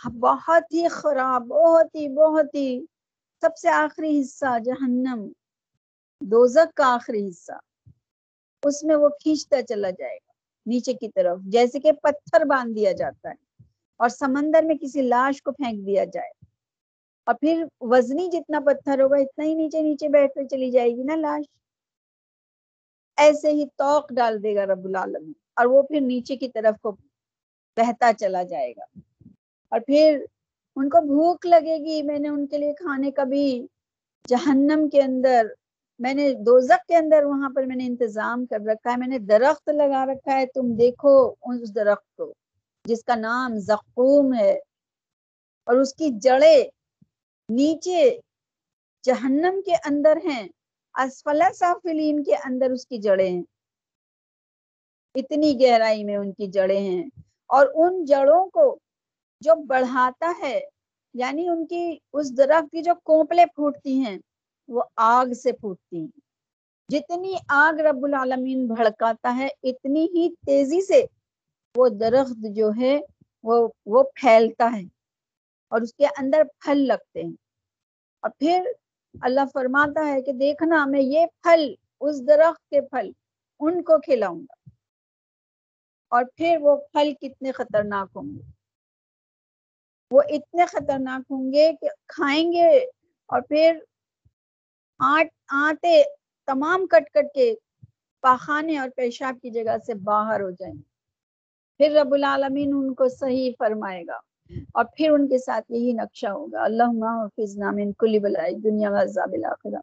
بہت 0.06 0.73
ہی 0.73 0.88
خراب، 0.88 1.47
بہت 1.47 1.95
ہی 1.95 2.10
بہت 2.10 2.56
ہی 2.56 2.86
سب 3.41 3.58
سے 3.58 3.69
آخری 3.69 4.21
حصہ، 4.21 4.60
جہنم۔ 4.65 5.27
دوزک 6.21 6.75
کا 6.75 6.93
آخری 6.93 7.30
حصہ۔ 7.30 7.51
اس 8.63 8.84
میں 8.84 8.95
وہ 8.95 9.10
کھینچتا 9.10 9.62
چلا 9.62 9.89
جائے 9.89 10.15
گا، 10.15 10.32
نیچے 10.65 10.93
کی 10.93 11.10
طرف۔ 11.10 11.39
جیسے 11.41 11.80
کہ 11.80 11.91
پتھر 11.91 12.45
باندھ 12.45 12.75
دیا 12.75 12.91
جاتا 12.91 13.30
ہے۔ 13.30 13.51
اور 14.02 14.10
سمندر 14.10 14.64
میں 14.64 14.76
کسی 14.82 15.02
لاش 15.02 15.42
کو 15.44 15.52
پھینک 15.52 15.86
دیا 15.86 16.04
جائے۔ 16.04 16.30
اور 17.26 17.36
پھر 17.36 17.64
وزنی 17.82 18.30
جتنا 18.30 18.60
پتھر 18.60 19.02
ہوگا، 19.02 19.18
اتنا 19.18 19.46
ہی 19.46 19.54
نیچے 19.54 19.82
نیچے 19.82 20.10
بیٹھتے 20.10 20.46
چلی 20.46 20.72
جائے 20.72 20.90
گی 20.90 21.04
نا 21.04 21.16
لاش۔ 21.16 21.46
ایسے 23.18 23.52
ہی 23.52 23.66
توق 23.78 24.14
ڈال 24.14 24.44
دے 24.44 24.56
گا 24.56 24.66
رب 24.66 24.86
العالمین، 24.86 25.34
اور 25.56 25.66
وہ 25.66 25.82
پھر 25.82 26.02
نیچے 26.02 26.36
کی 26.36 26.50
طرف 26.50 26.76
کو 26.82 26.92
بہتا 27.78 28.12
چلا 28.14 28.44
جائے 28.44 28.72
گا۔ 28.72 28.86
اور 29.72 29.80
پھر 29.80 30.26
ان 30.76 30.90
کو 30.90 31.02
بھوک 31.02 31.46
لگے 31.46 31.78
گی، 31.78 32.02
میں 32.04 32.20
نے 32.20 32.30
ان 32.30 32.48
کے 32.48 32.58
لیے 32.58 32.74
کھانے 32.74 33.12
کا 33.12 33.24
بھی 33.24 33.68
جہنم 34.28 34.90
کے 34.90 35.02
اندر، 35.02 35.48
میں 36.00 36.14
نے 36.14 36.34
دوزک 36.34 36.88
کے 36.88 36.96
اندر 36.96 37.24
وہاں 37.24 37.50
پر 37.56 37.66
میں 37.66 37.76
نے 37.76 37.86
انتظام 37.86 38.46
کر 38.46 38.60
رکھا 38.66 38.92
ہے، 38.92 38.98
میں 38.98 39.08
نے 39.08 39.20
درخت 39.20 39.70
لگا 39.70 40.06
رکھا 40.06 40.38
ہے، 40.38 40.46
تم 40.46 40.74
دیکھو 40.76 41.34
اس 41.42 41.76
درخت 41.76 42.16
کو۔ 42.16 42.34
جس 42.86 43.04
کا 43.04 43.15
نام 43.15 43.58
زقوم 43.58 44.34
ہے 44.34 44.52
اور 45.67 45.76
اس 45.76 45.94
کی 45.94 46.10
جڑیں 46.20 46.63
نیچے 47.50 48.20
جہنم 49.04 49.62
کے 49.65 49.76
اندر 49.76 50.17
ہیں، 50.26 50.48
اسفلا 50.96 51.50
سافلین 51.56 52.24
کے 52.24 52.36
اندر 52.36 52.72
اس 52.72 52.86
کی 52.88 52.98
جڑیں 52.98 53.30
ہیں۔ 53.30 53.44
اتنی 55.15 55.54
گہرائی 55.62 56.04
میں 56.04 56.15
ان 56.15 56.32
کی 56.32 56.48
جڑیں 56.48 56.80
ہیں 56.80 57.04
اور 57.48 57.67
ان 57.76 58.06
جڑوں 58.06 58.46
کو 58.46 58.78
جو 59.41 59.56
بڑھاتا 59.63 60.34
ہے 60.39 60.60
یعنی 61.13 61.48
ان 61.48 61.65
کی 61.65 61.98
اس 62.13 62.38
درخت 62.38 62.72
کی 62.72 62.82
جو 62.82 62.94
کوپلے 63.04 63.46
پھوٹتی 63.46 64.00
ہیں، 64.00 64.17
وہ 64.67 64.84
آگ 64.96 65.34
سے 65.34 65.52
پھوٹتی 65.52 66.00
ہیں۔ 66.00 66.20
جتنی 66.89 67.36
آگ 67.48 67.80
رب 67.80 68.06
العالمین 68.06 68.67
بھڑکاتا 68.67 69.36
ہے، 69.38 69.48
اتنی 69.63 70.06
ہی 70.06 70.30
تیزی 70.46 70.82
سے 70.82 71.06
وہ 71.76 71.90
درخت 71.90 72.38
جو 72.56 72.72
ہے، 72.80 73.00
وہ 73.44 73.68
وہ 73.86 74.04
پھیلتا 74.04 74.78
ہے 74.78 74.84
اور 75.68 75.82
اس 75.82 75.94
کے 75.94 76.06
اندر 76.06 76.42
پھل 76.60 76.88
لگتے 76.88 77.24
ہیں۔ 77.24 77.34
اور 78.22 78.32
پھر 78.40 78.66
اللہ 79.22 79.42
فرماتا 79.54 80.08
ہے 80.08 80.22
کہ 80.22 80.32
دیکھنا، 80.32 80.86
میں 80.86 81.02
یہ 81.02 81.26
پھل، 81.44 81.74
اس 82.02 82.28
درخت 82.28 82.70
کے 82.70 82.82
پھل، 82.82 83.12
ان 83.60 83.84
کو 83.84 84.00
کھلاؤں 84.00 84.40
گا۔ 84.40 84.70
اور 86.08 86.24
پھر 86.36 86.58
وہ 86.62 86.76
پھل 86.76 87.14
کتنے 87.22 87.52
خطرناک 87.52 88.10
ہوں 88.16 88.36
گے۔ 88.36 88.52
وہ 90.12 90.22
اتنے 90.30 90.66
خطرناک 90.66 91.22
ہوں 91.32 91.54
گے 91.54 91.72
کہ 91.82 91.88
کھائیں 92.08 92.52
گے 92.52 92.78
اور 93.26 93.42
پھر 93.42 93.80
آٹ 95.00 95.28
آتے 95.48 96.04
تمام 96.46 96.88
کٹ 96.88 97.10
کٹ 97.14 97.34
کے 97.34 97.56
پاخانے 98.20 98.78
اور 98.78 98.90
پیشاب 98.96 99.36
کی 99.42 99.50
جگہ 99.50 99.78
سے 99.86 99.94
باہر 99.94 100.42
ہو 100.42 100.50
جائیں 100.50 100.76
گے۔ 100.76 100.90
پھر 101.82 101.98
رب 102.02 102.13
العالمین 102.13 102.72
ان 102.74 102.94
کو 102.94 103.08
صحیح 103.08 103.52
فرمائے 103.60 104.04
گا 104.08 104.20
اور 104.74 104.86
پھر 104.98 105.12
ان 105.12 105.28
کے 105.28 105.38
ساتھ 105.38 105.72
یہی 105.72 105.94
نقشہ 105.94 106.28
ہوگا۔ 106.28 106.63
اللہ 106.63 106.84
حافظ 106.84 107.58
نامن 107.58 107.91
کلی 107.94 108.20
بلائی، 108.20 108.56
دنیا 108.56 108.89
عذاب 108.89 109.30
الاخرہ۔ 109.34 109.78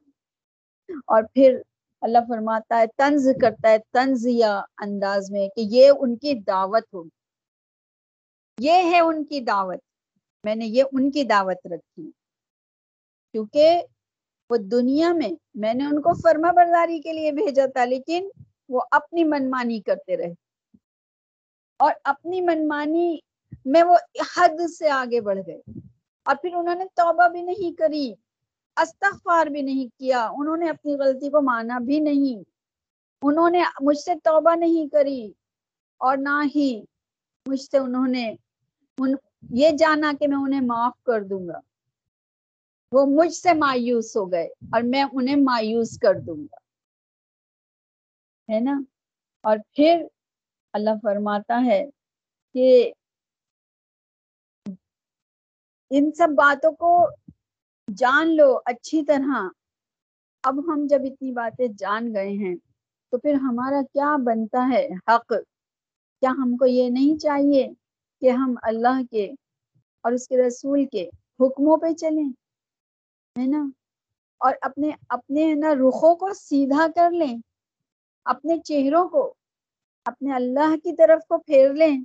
اور 1.06 1.22
پھر 1.22 1.62
اللہ 2.00 2.18
فرماتا 2.28 2.78
ہے، 2.78 2.84
طنز 2.98 3.28
کرتا 3.40 3.70
ہے، 3.70 3.76
طنزیہ 3.92 4.62
انداز 4.78 5.30
میں 5.30 5.48
کہ 5.48 5.60
یہ 5.60 5.92
ان 5.98 6.16
کی 6.16 6.34
دعوت 6.34 6.82
ہوگی۔ 6.94 7.08
یہ 8.58 8.72
ہے 8.72 9.00
ان 9.00 9.24
کی 9.24 9.40
دعوت۔ 9.40 9.78
میں 10.44 10.54
نے 10.54 10.66
یہ 10.66 10.84
ان 10.92 11.10
کی 11.10 11.24
دعوت 11.24 11.66
رکھی۔ 11.66 12.10
کیونکہ 13.32 13.82
وہ 14.50 14.56
دنیا 14.56 15.12
میں 15.12 15.30
میں 15.54 15.74
نے 15.74 15.84
ان 15.84 16.02
کو 16.02 16.14
فرما 16.14 16.52
برداری 16.52 17.00
کے 17.00 17.12
لیے 17.12 17.32
بھیجا 17.32 17.66
تھا، 17.66 17.84
لیکن 17.84 18.28
وہ 18.68 18.80
اپنی 18.90 19.24
منمانی 19.24 19.80
کرتے 19.80 20.16
رہے۔ 20.16 20.47
اور 21.78 21.92
اپنی 22.04 22.40
منمانی 22.40 23.18
میں 23.64 23.82
وہ 23.82 23.96
حد 24.36 24.70
سے 24.70 24.90
آگے 24.90 25.20
بڑھ 25.20 25.38
گئے۔ 25.46 25.62
اور 26.24 26.36
پھر 26.42 26.54
انہوں 26.54 26.74
نے 26.74 26.84
توبہ 26.94 27.28
بھی 27.28 27.42
نہیں 27.42 27.78
کری، 27.78 28.14
استغفار 28.76 29.46
بھی 29.46 29.62
نہیں 29.62 29.98
کیا، 29.98 30.30
انہوں 30.36 30.56
نے 30.56 30.68
اپنی 30.68 30.94
غلطی 30.94 31.30
کو 31.30 31.42
مانا 31.42 31.78
بھی 31.78 32.00
نہیں۔ 32.00 32.50
انہوں 33.22 33.50
نے 33.50 33.62
مجھ 33.80 33.98
سے 33.98 34.14
توبہ 34.24 34.54
نہیں 34.54 34.92
کری 34.92 35.32
اور 35.98 36.16
نہ 36.16 36.42
ہی 36.56 36.82
مجھ 37.46 37.60
سے 37.60 37.78
انہوں 37.78 38.08
نے 38.08 38.34
ان، 38.98 39.12
یہ 39.50 39.70
جانا 39.78 40.12
کہ 40.20 40.28
میں 40.28 40.36
انہیں 40.36 40.60
معاف 40.60 41.02
کر 41.02 41.22
دوں 41.22 41.48
گا۔ 41.48 41.60
وہ 42.92 43.06
مجھ 43.06 43.34
سے 43.34 43.52
مایوس 43.52 44.16
ہو 44.16 44.32
گئے 44.32 44.44
اور 44.44 44.82
میں 44.82 45.04
انہیں 45.12 45.36
مایوس 45.36 45.98
کر 45.98 46.14
دوں 46.14 46.36
گا۔ 46.36 46.56
ہے 48.52 48.60
نا؟ 48.60 48.80
اور 49.40 49.58
پھر 49.72 50.06
اللہ 50.72 50.90
فرماتا 51.02 51.64
ہے 51.64 51.90
کہ 52.54 52.92
ان 55.90 56.12
سب 56.12 56.28
باتوں 56.30 56.72
کو 56.72 57.08
جان 57.96 58.36
لو 58.36 58.58
اچھی 58.64 59.04
طرح۔ 59.04 59.48
اب 60.42 60.58
ہم 60.58 60.86
جب 60.86 61.00
اتنی 61.04 61.32
باتیں 61.32 61.68
جان 61.78 62.14
گئے 62.14 62.28
ہیں 62.28 62.56
تو 63.10 63.18
پھر 63.18 63.34
ہمارا 63.34 63.82
کیا 63.92 64.16
بنتا 64.16 64.70
ہے 64.72 64.86
حق؟ 64.86 65.28
کیا 66.20 66.30
ہم 66.30 66.56
کو 66.56 66.66
یہ 66.66 66.90
نہیں 66.90 67.18
چاہیے 67.18 67.68
کہ 68.20 68.30
ہم 68.30 68.54
اللہ 68.62 69.02
کے 69.10 69.32
اور 70.00 70.12
اس 70.12 70.28
کے 70.28 70.46
رسول 70.46 70.84
کے 70.92 71.10
حکموں 71.40 71.76
پہ 71.76 71.92
چلیں؟ 71.92 72.28
ہے 73.38 73.46
نا؟ 73.46 73.68
اور 74.38 74.54
اپنے 74.62 74.90
اپنے 75.08 75.54
نا، 75.54 75.74
رخوں 75.74 76.16
کو 76.16 76.32
سیدھا 76.34 76.86
کر 76.94 77.10
لیں، 77.10 77.38
اپنے 78.24 78.58
چہروں 78.58 79.08
کو 79.08 79.34
اپنے 80.04 80.34
اللہ 80.34 80.76
کی 80.76 80.96
طرف 80.96 81.26
کو 81.28 81.38
پھیر 81.38 81.70
لیں، 81.74 82.04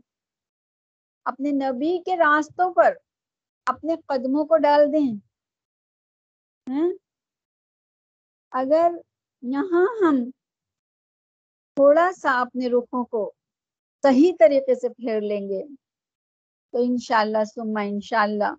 اپنے 1.25 1.51
نبی 1.51 2.01
کے 2.05 2.17
راستوں 2.17 2.73
پر 2.73 2.93
اپنے 3.65 3.95
قدموں 4.05 4.45
کو 4.45 4.57
ڈال 4.57 4.93
دیں۔ 4.93 5.15
ہاں؟ 6.69 6.89
اگر 8.51 8.91
یہاں 9.41 9.85
ہم 10.01 10.29
تھوڑا 11.75 12.11
سا 12.17 12.41
اپنے 12.41 12.67
رخوں 12.67 13.05
کو 13.05 13.33
صحیح 14.03 14.33
طریقے 14.39 14.75
سے 14.75 14.89
پھیر 14.89 15.21
لیں 15.21 15.49
گے، 15.49 15.63
تو 16.71 16.77
انشاءاللہ 16.83 17.43
سما 17.43 17.81
انشاءاللہ 17.81 18.53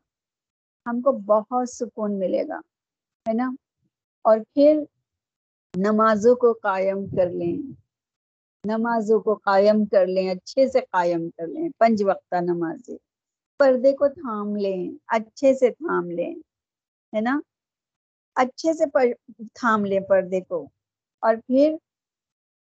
ہم 0.86 1.00
کو 1.00 1.12
بہت 1.12 1.70
سکون 1.70 2.18
ملے 2.18 2.48
گا، 2.48 2.58
ہے 3.28 3.32
نا؟ 3.32 3.50
اور 4.22 4.38
پھر 4.38 4.80
نمازوں 5.76 6.36
کو 6.36 6.52
قائم 6.52 7.06
کر 7.06 7.30
لیں۔ 7.30 7.83
نمازوں 8.64 9.20
کو 9.20 9.34
قائم 9.34 9.84
کر 9.84 10.06
لیں، 10.06 10.30
اچھے 10.30 10.68
سے 10.68 10.80
قائم 10.90 11.28
کر 11.30 11.46
لیں، 11.46 11.68
پنج 11.78 12.02
وقتہ 12.02 12.36
نمازیں، 12.40 12.96
پردے 13.60 13.92
کو 13.92 14.08
تھام 14.08 14.56
لیں، 14.56 14.82
اچھے 15.08 15.54
سے 15.54 15.70
تھام 15.70 16.10
لیں، 16.10 16.34
ہے 17.12 17.20
نا؟ 17.20 17.40
اچھے 18.36 18.72
سے 18.72 18.84
تھام 19.54 19.84
لیں 19.84 20.00
پردے 20.00 20.40
کو۔ 20.40 20.68
اور 21.22 21.34
پھر 21.46 21.74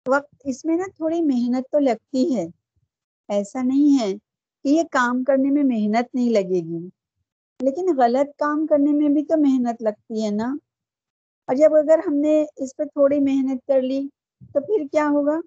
وقت، 0.07 0.35
اس 0.45 0.65
میں 0.65 0.77
نا 0.77 0.85
تھوڑی 0.97 1.21
محنت 1.23 1.71
تو 1.73 1.79
لگتی 1.79 2.37
ہے۔ 2.37 2.47
ایسا 3.29 3.63
نہیں 3.63 3.99
ہے 4.01 4.13
کہ 4.65 4.69
یہ 4.69 4.83
کام 4.91 5.25
کرنے 5.25 5.51
میں 5.51 5.65
محنت 5.65 6.15
نہیں 6.15 6.31
لگے 6.31 6.61
گی، 6.61 6.89
لیکن 7.61 7.97
غلط 7.97 8.39
کام 8.39 8.67
کرنے 8.67 8.93
میں 8.93 9.09
بھی 9.09 9.25
تو 9.25 9.41
محنت 9.41 9.83
لگتی 9.83 10.25
ہے 10.25 10.31
نا۔ 10.31 10.57
اور 11.49 11.55
جب 11.55 11.75
اگر 11.75 12.01
ہم 12.07 12.15
نے 12.15 12.45
اس 12.57 12.77
پہ 12.77 12.85
تھوڑی 12.85 13.21
محنت 13.21 13.67
کر 13.67 13.83
لی 13.83 14.09
تو 14.55 14.61
پھر 14.61 14.85
کیا 14.93 15.09
ہوگا؟ 15.09 15.41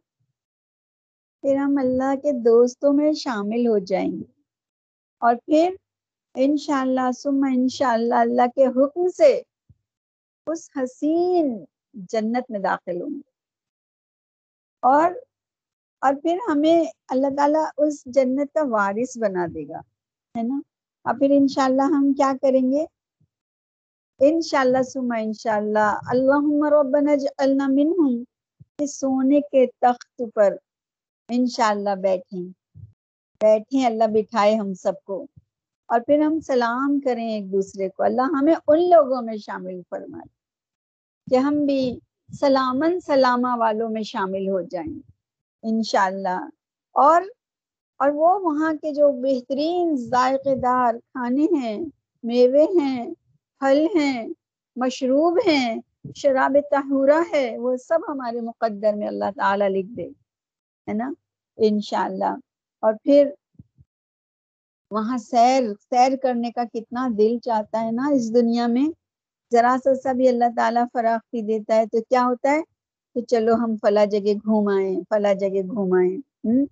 پھر 1.44 1.56
ہم 1.56 1.78
اللہ 1.78 2.16
کے 2.16 2.32
دوستوں 2.32 2.94
میں 2.94 3.14
شامل 3.14 3.68
ہو 3.68 3.78
جائیں 3.78 4.12
گے۔ 4.12 4.32
اور 5.20 5.36
پھر 5.46 5.76
انشاءاللہ 6.36 7.12
ثم 7.18 7.46
انشاءاللہ 7.56 8.16
اللہ 8.16 8.48
کے 8.56 8.66
حکم 8.66 9.08
سے 9.08 9.42
اس 10.48 10.70
حسین 10.76 11.66
جنت 11.94 12.52
میں 12.52 12.60
داخل 12.60 13.02
ہوں 13.02 13.10
گے۔ 13.10 13.32
اور 14.82 15.12
اور 16.02 16.14
پھر 16.22 16.38
ہمیں 16.48 16.84
اللہ 17.08 17.28
تعالیٰ 17.38 17.66
اس 17.78 18.06
جنت 18.06 18.54
کا 18.54 18.64
وارث 18.64 19.18
بنا 19.18 19.46
دے 19.54 19.68
گا، 19.68 19.80
ہے 20.38 20.44
نا؟ 20.44 20.60
اور 21.04 21.16
پھر 21.20 21.30
انشاءاللہ 21.30 21.82
ہم 21.82 22.14
کیا 22.14 22.34
کریں 22.42 22.72
گے؟ 22.72 22.86
انشاءاللہ 24.20 24.82
سما 24.82 25.18
انشاءاللہ 25.18 26.00
اللہم 26.08 26.64
ربنا 26.64 27.12
اجعلنا 27.12 27.68
منہم، 27.68 28.24
کہ 28.80 28.86
سونے 28.86 29.42
کے 29.42 29.66
تخت 29.82 30.22
پر 30.36 30.56
انشاءاللہ 31.30 31.96
بیٹھیں۔ 31.96 32.44
بیٹھیں، 33.42 33.86
اللہ 33.86 34.04
بٹھائے 34.14 34.56
ہم 34.56 34.74
سب 34.74 34.94
کو۔ 35.04 35.28
اور 35.86 36.00
پھر 36.00 36.20
ہم 36.20 36.40
سلام 36.40 37.00
کریں 37.00 37.30
ایک 37.30 37.52
دوسرے 37.52 37.90
کو۔ 37.90 38.04
اللہ 38.04 38.22
ہمیں 38.22 38.56
ان 38.68 38.90
لوگوں 38.90 39.22
میں 39.22 39.38
شامل 39.38 39.82
فرمائے 39.90 40.28
کہ 41.32 41.36
ہم 41.36 41.66
بھی 41.66 42.00
سلامن 42.40 43.00
سلامہ 43.00 43.48
والوں 43.56 43.90
میں 43.90 44.04
شامل 44.04 44.50
ہو 44.50 44.62
جائیں۔ 44.62 45.00
انشاءاللہ۔ 45.64 46.48
اور 46.92 47.22
اور 47.98 48.10
وہ 48.10 48.40
وہاں 48.40 48.74
کے 48.74 48.94
جو 48.94 49.12
بہترین 49.12 49.96
ذائقے 49.96 50.56
دار 50.56 50.94
کھانے 50.94 51.48
ہیں، 51.60 51.86
میوے 52.24 52.64
ہیں، 52.64 53.14
پھل 53.60 53.88
ہیں، 53.96 54.28
مشروب 54.76 55.38
ہیں، 55.48 55.80
شراب 56.16 56.58
تہورا 56.72 57.22
ہے، 57.34 57.58
وہ 57.58 57.78
سب 57.78 58.00
ہمارے 58.08 58.42
مقدر 58.42 58.94
میں 58.94 59.08
اللہ 59.08 59.26
تعالیٰ 59.36 59.70
لکھ 59.70 59.88
دے۔ 59.88 60.23
ہے 60.88 60.94
نا؟ 60.94 61.12
انشاءاللہ۔ 61.58 62.32
اور 62.84 62.94
پھر 63.04 63.30
وہاں 64.92 65.18
سیر 65.18 65.64
سیر 65.90 66.12
کرنے 66.24 66.52
کا 66.52 66.64
کتنا 66.74 67.08
دل 67.18 67.40
چاہتا 67.40 67.82
ہے 67.86 67.92
نا 67.92 68.08
اس 68.14 68.34
دنیا 68.34 68.68
میں۔ 68.68 68.90
ذرا 69.52 69.76
سا 69.84 69.96
سا 69.96 70.12
بھی 70.12 70.28
اللہ 70.30 70.50
تعالیٰ 70.56 70.86
فراخی 70.94 71.42
دیتا 71.42 71.76
ہے 71.76 71.86
تو 71.86 71.98
کیا 72.10 72.22
ہوتا 72.26 72.52
ہے؟ 72.52 72.62
کہ 73.16 73.22
چلو 73.22 73.54
ہم 73.54 73.76
فلا 73.82 74.06
جگہ 74.06 74.34
گھومائیں 74.34 75.02
فلا 75.10 75.34
جگہ 75.34 75.62
گھومائیں 75.68 76.18
ہوں 76.18 76.66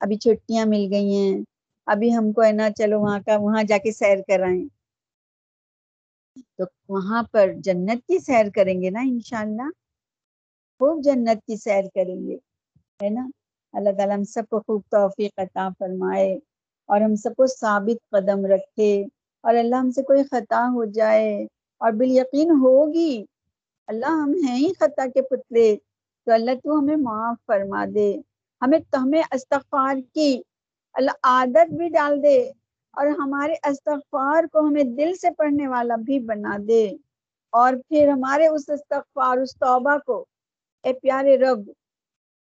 ابھی 0.00 0.16
چھٹیاں 0.16 0.66
مل 0.66 0.88
گئی 0.90 1.14
ہیں۔ 1.14 1.38
ابھی 1.86 2.16
ہم 2.16 2.32
کو 2.32 2.42
ہے 2.42 2.52
نا 2.52 2.70
چلو 2.70 3.00
وہاں 3.00 3.20
کا، 3.26 3.36
وہاں 3.36 3.62
جا 3.62 3.78
کے 3.78 3.92
سیر 3.92 4.18
کرائیں۔ 4.28 4.64
تو 6.56 6.64
وہاں 6.88 7.22
پر 7.22 7.50
جنت 7.56 8.06
کی 8.06 8.18
سیر 8.18 8.46
کریں 8.54 8.82
گے 8.82 8.90
نا 8.90 9.00
انشاءاللہ۔ 9.00 9.68
خوب 10.78 11.04
جنت 11.04 11.46
کی 11.46 11.56
سیر 11.56 11.82
کریں 11.94 12.26
گے، 12.26 12.36
ہے 13.02 13.08
نا؟ 13.08 13.26
اللہ 13.76 13.90
تعالیٰ 13.96 14.16
ہم 14.16 14.24
سب 14.24 14.42
کو 14.50 14.60
خوب 14.60 14.82
توفیق 14.90 15.38
عطا 15.38 15.68
فرمائے 15.78 16.38
اور 16.88 17.00
ہم 17.00 17.14
سب 17.14 17.30
کو 17.36 17.46
ثابت 17.46 18.10
قدم 18.10 18.46
رکھے 18.46 19.04
اور 19.44 19.54
اللہ 19.54 19.76
ہم 19.76 19.90
سے 19.90 20.02
کوئی 20.02 20.22
خطا 20.24 20.66
ہو 20.74 20.84
جائے 20.84 21.46
اور 21.80 21.92
بال 21.92 22.10
یقین 22.10 22.50
ہوگی۔ 22.50 23.24
اللہ 23.86 24.06
ہم 24.06 24.32
ہیں 24.48 24.56
ہی 24.56 24.72
خطا 24.80 25.06
کے 25.14 25.22
پتلے۔ 25.22 25.76
تو 26.26 26.32
اللہ 26.32 26.50
تو 26.64 26.78
ہمیں 26.78 26.96
معاف 26.96 27.36
فرما 27.46 27.84
دے۔ 27.94 28.16
ہمیں 28.62 28.78
تو 28.90 29.02
ہمیں 29.02 29.22
استغفار 29.30 29.94
کی۔ 30.14 30.42
اللہ 30.94 31.10
عادت 31.22 31.72
بھی 31.72 31.88
ڈال 31.88 32.22
دے 32.22 32.38
اور 32.96 33.06
ہمارے 33.06 33.54
استغفار 33.68 34.44
کو 34.52 34.66
ہمیں 34.66 34.84
دل 34.84 35.14
سے 35.14 35.30
پڑھنے 35.38 35.68
والا 35.68 35.96
بھی 35.96 36.18
بنا 36.20 36.56
دے۔ 36.68 36.88
اور 37.52 37.74
پھر 37.88 38.08
ہمارے 38.08 38.46
اس 38.46 38.70
استغفار، 38.70 39.36
اس 39.36 39.56
توبہ 39.56 39.96
کو۔ 40.06 40.24
اے 40.84 40.92
پیارے 40.92 41.36
رب 41.36 41.70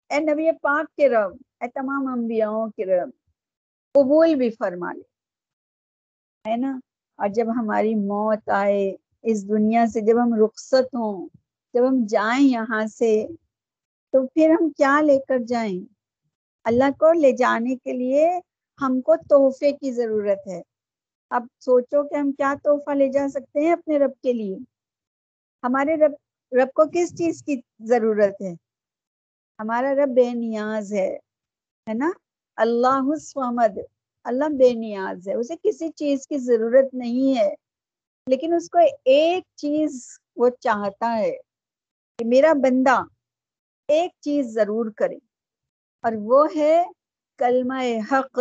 اے 0.09 0.19
نبی 0.19 0.51
پاک 0.51 0.95
کے 0.95 1.09
رب، 1.09 1.37
اے 1.61 1.67
تمام 1.67 2.07
انبیاؤں 2.07 2.69
کے 2.69 2.85
رب، 2.85 3.09
قبول 3.93 4.35
بھی 4.35 4.49
فرما 4.49 4.93
لے۔ 4.93 5.15
ہے 6.49 6.57
نا؟ 6.57 6.79
اور 7.17 7.27
جب 7.27 7.45
ہماری 7.49 7.95
موت 7.95 8.49
آئے، 8.49 8.95
اس 9.21 9.49
دنیا 9.49 9.85
سے 9.85 10.01
جب 10.01 10.23
ہم 10.23 10.33
رخصت 10.33 10.95
ہوں، 10.95 11.27
جب 11.73 11.87
ہم 11.87 12.05
جائیں 12.05 12.47
یہاں 12.47 12.85
سے، 12.85 13.27
تو 14.11 14.27
پھر 14.27 14.49
ہم 14.49 14.69
کیا 14.69 15.01
لے 15.01 15.19
کر 15.27 15.37
جائیں؟ 15.37 15.85
اللہ 16.63 16.91
کو 16.91 17.13
لے 17.13 17.31
جانے 17.31 17.75
کے 17.75 17.93
لیے 17.93 18.39
ہم 18.81 19.01
کو 19.01 19.15
تحفے 19.15 19.71
کی 19.71 19.91
ضرورت 19.91 20.47
ہے۔ 20.47 20.61
اب 21.29 21.47
سوچو 21.59 22.07
کہ 22.07 22.15
ہم 22.15 22.31
کیا 22.31 22.53
تحفہ 22.63 22.91
لے 22.91 23.09
جا 23.09 23.27
سکتے 23.27 23.59
ہیں 23.59 23.71
اپنے 23.71 23.99
رب 23.99 24.11
کے 24.23 24.33
لیے؟ 24.33 24.57
ہمارے 25.63 25.95
رب 25.95 26.11
رب 26.51 26.73
کو 26.73 26.83
کس 26.93 27.17
چیز 27.17 27.43
کی 27.43 27.61
ضرورت 27.79 28.41
ہے؟ 28.41 28.64
ہمارا 29.59 29.93
رب 29.95 30.15
بے 30.15 30.29
نیاز 30.33 30.93
ہے 30.93 31.11
ہے 31.87 31.93
نا؟ 31.93 32.09
اللہ 32.57 33.09
الصمد 33.11 33.77
اللہ 34.25 34.49
بے 34.59 34.71
نیاز 34.73 35.27
ہے، 35.27 35.33
اسے 35.33 35.55
کسی 35.63 35.89
چیز 35.99 36.27
کی 36.27 36.37
ضرورت 36.39 36.93
نہیں 36.93 37.37
ہے، 37.37 37.53
لیکن 38.27 38.53
اس 38.53 38.69
کو 38.69 38.79
ایک 39.05 39.43
چیز 39.61 40.01
وہ 40.37 40.49
چاہتا 40.59 41.15
ہے 41.17 41.31
کہ 42.19 42.25
میرا 42.25 42.53
بندہ 42.63 42.97
ایک 43.89 44.11
چیز 44.25 44.53
ضرور 44.53 44.91
کرے، 44.97 45.17
اور 46.03 46.13
وہ 46.29 46.45
ہے 46.55 46.83
کلمہ 47.39 47.81
حق۔ 48.11 48.39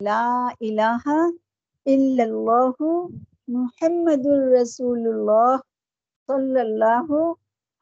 لا 0.00 0.28
الہ 0.60 1.04
الا 1.06 2.22
اللہ 2.22 2.82
محمد 3.48 4.26
الرسول 4.28 5.06
اللہ 5.08 5.56
صلی 6.28 6.60
اللہ 6.60 7.12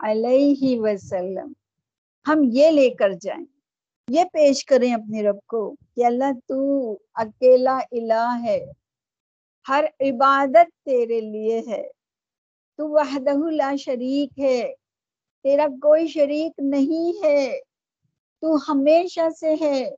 علیہ 0.00 0.78
وسلم۔ 0.80 1.52
ہم 2.28 2.40
یہ 2.52 2.70
لے 2.70 2.90
کر 2.90 3.10
جائیں۔ 3.20 3.44
یہ 4.08 4.24
پیش 4.32 4.64
کریں 4.64 4.94
اپنے 4.94 5.22
رب 5.22 5.36
کو 5.46 5.74
کہ 5.96 6.04
اللہ 6.06 6.38
تو 6.46 6.90
اکیلا 7.14 7.78
الہ 7.92 8.36
ہے، 8.44 8.66
ہر 9.68 9.84
عبادت 10.00 10.84
تیرے 10.84 11.20
لیے 11.20 11.62
ہے۔ 11.68 11.88
تو 12.76 12.88
وحدہ 12.88 13.50
لا 13.50 13.74
شریک 13.78 14.38
ہے، 14.38 14.74
تیرا 15.42 15.66
کوئی 15.66 16.08
شریک 16.08 16.52
نہیں 16.58 17.24
ہے۔ 17.24 17.60
تو 18.40 18.56
ہمیشہ 18.68 19.30
سے 19.40 19.54
ہے 19.60 19.94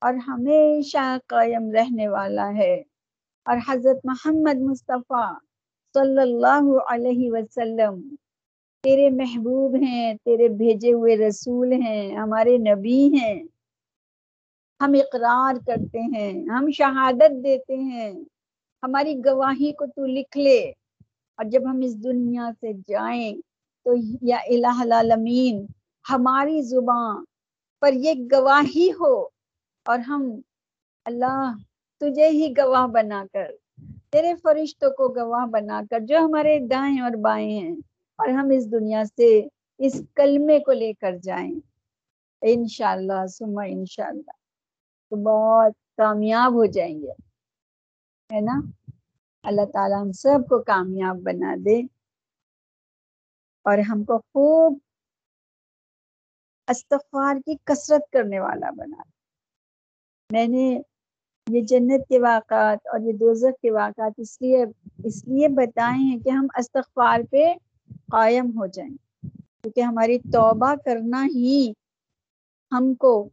اور 0.00 0.14
ہمیشہ 0.14 1.16
قائم 1.26 1.72
رہنے 1.72 2.08
والا 2.08 2.50
ہے۔ 2.56 2.82
اور 3.44 3.56
حضرت 3.68 3.96
محمد 4.04 4.60
مصطفیٰ 4.60 5.32
صلی 5.94 6.22
اللہ 6.22 6.78
علیہ 6.88 7.32
وسلم 7.32 8.14
تیرے 8.84 9.10
محبوب 9.10 9.74
ہیں، 9.74 10.14
تیرے 10.24 10.48
بھیجے 10.48 10.92
ہوئے 10.92 11.16
رسول 11.16 11.72
ہیں، 11.72 12.16
ہمارے 12.16 12.58
نبی 12.58 13.10
ہیں۔ 13.14 13.42
ہم 14.80 14.92
اقرار 14.94 15.54
کرتے 15.66 16.00
ہیں، 16.00 16.44
ہم 16.44 16.70
شہادت 16.70 17.44
دیتے 17.44 17.76
ہیں۔ 17.76 18.12
ہماری 18.82 19.14
گواہی 19.24 19.72
کو 19.72 19.86
تو 19.86 20.06
لکھ 20.06 20.38
لے۔ 20.38 20.60
اور 21.36 21.44
جب 21.44 21.60
ہم 21.70 21.80
اس 21.84 22.04
دنیا 22.04 22.50
سے 22.60 22.72
جائیں 22.88 23.36
تو 23.84 23.90
یا 24.22 24.36
الہ 24.36 24.80
العالمین، 24.80 25.66
ہماری 26.10 26.62
زبان 26.62 27.24
پر 27.80 27.92
یہ 27.92 28.12
گواہی 28.32 28.90
ہو۔ 29.00 29.28
اور 29.86 29.98
ہم 29.98 30.40
اللہ 31.04 31.52
تجھے 32.00 32.28
ہی 32.28 32.52
گواہ 32.58 32.86
بنا 32.86 33.24
کر، 33.32 33.46
تیرے 34.10 34.34
فرشتوں 34.42 34.90
کو 34.90 35.08
گواہ 35.08 35.46
بنا 35.46 35.82
کر 35.90 36.00
جو 36.00 36.18
ہمارے 36.18 36.58
دائیں 36.58 37.00
اور 37.00 37.10
بائیں 37.10 37.50
ہیں 37.50 37.74
اور 38.16 38.28
ہم 38.28 38.48
اس 38.52 38.72
دنیا 38.72 39.04
سے 39.04 39.48
اس 39.78 40.02
کلمے 40.14 40.58
کو 40.60 40.72
لے 40.72 40.92
کر 40.92 41.16
جائیں۔ 41.22 41.52
انشاءاللہ 42.42 43.26
سما 43.26 43.62
انشاءاللہ۔ 43.62 44.30
تو 45.10 45.16
بہت 45.16 45.72
کامیاب 45.96 46.52
ہو 46.52 46.64
جائیں 46.64 47.02
گے، 47.02 47.10
ہے 48.34 48.40
نا؟ 48.40 48.60
اللہ 49.42 49.64
تعالیٰ 49.72 50.02
ہم 50.02 50.12
سب 50.12 50.38
کو 50.48 50.62
کامیاب 50.62 51.16
بنا 51.16 51.54
دے۔ 51.64 51.82
اور 53.64 53.78
ہم 53.78 54.04
کو 54.04 54.18
خوب 54.18 54.78
استغفار 56.68 57.36
کی 57.46 57.56
کثرت 57.64 58.12
کرنے 58.12 58.40
والا 58.40 58.70
بنا 58.70 59.02
دے۔ 59.02 59.14
میں 60.32 60.48
نے 60.48 60.80
یہ 61.50 61.60
جنت 61.60 62.08
کے 62.08 62.18
واقعات 62.18 62.78
اور 62.86 63.00
یہ 63.00 63.12
دوزخ 63.12 63.60
کے 63.60 63.70
واقعات 63.70 64.12
اس 64.18 64.42
لیے 64.42 64.64
اس 65.04 65.24
لیے 65.24 65.48
بتائے 65.48 65.98
ہیں 65.98 66.18
کہ 66.18 66.28
ہم 66.28 66.46
استغفار 66.58 67.20
پہ 67.30 67.54
قائم 67.88 68.46
ہو 68.46 68.66
جائیں۔ 68.66 68.96
کیونکہ 69.62 69.80
ہماری 69.80 70.18
توبہ 70.18 70.74
کرنا 70.84 71.26
ہی 71.34 71.72
ہم 72.72 72.94
کو 72.94 73.28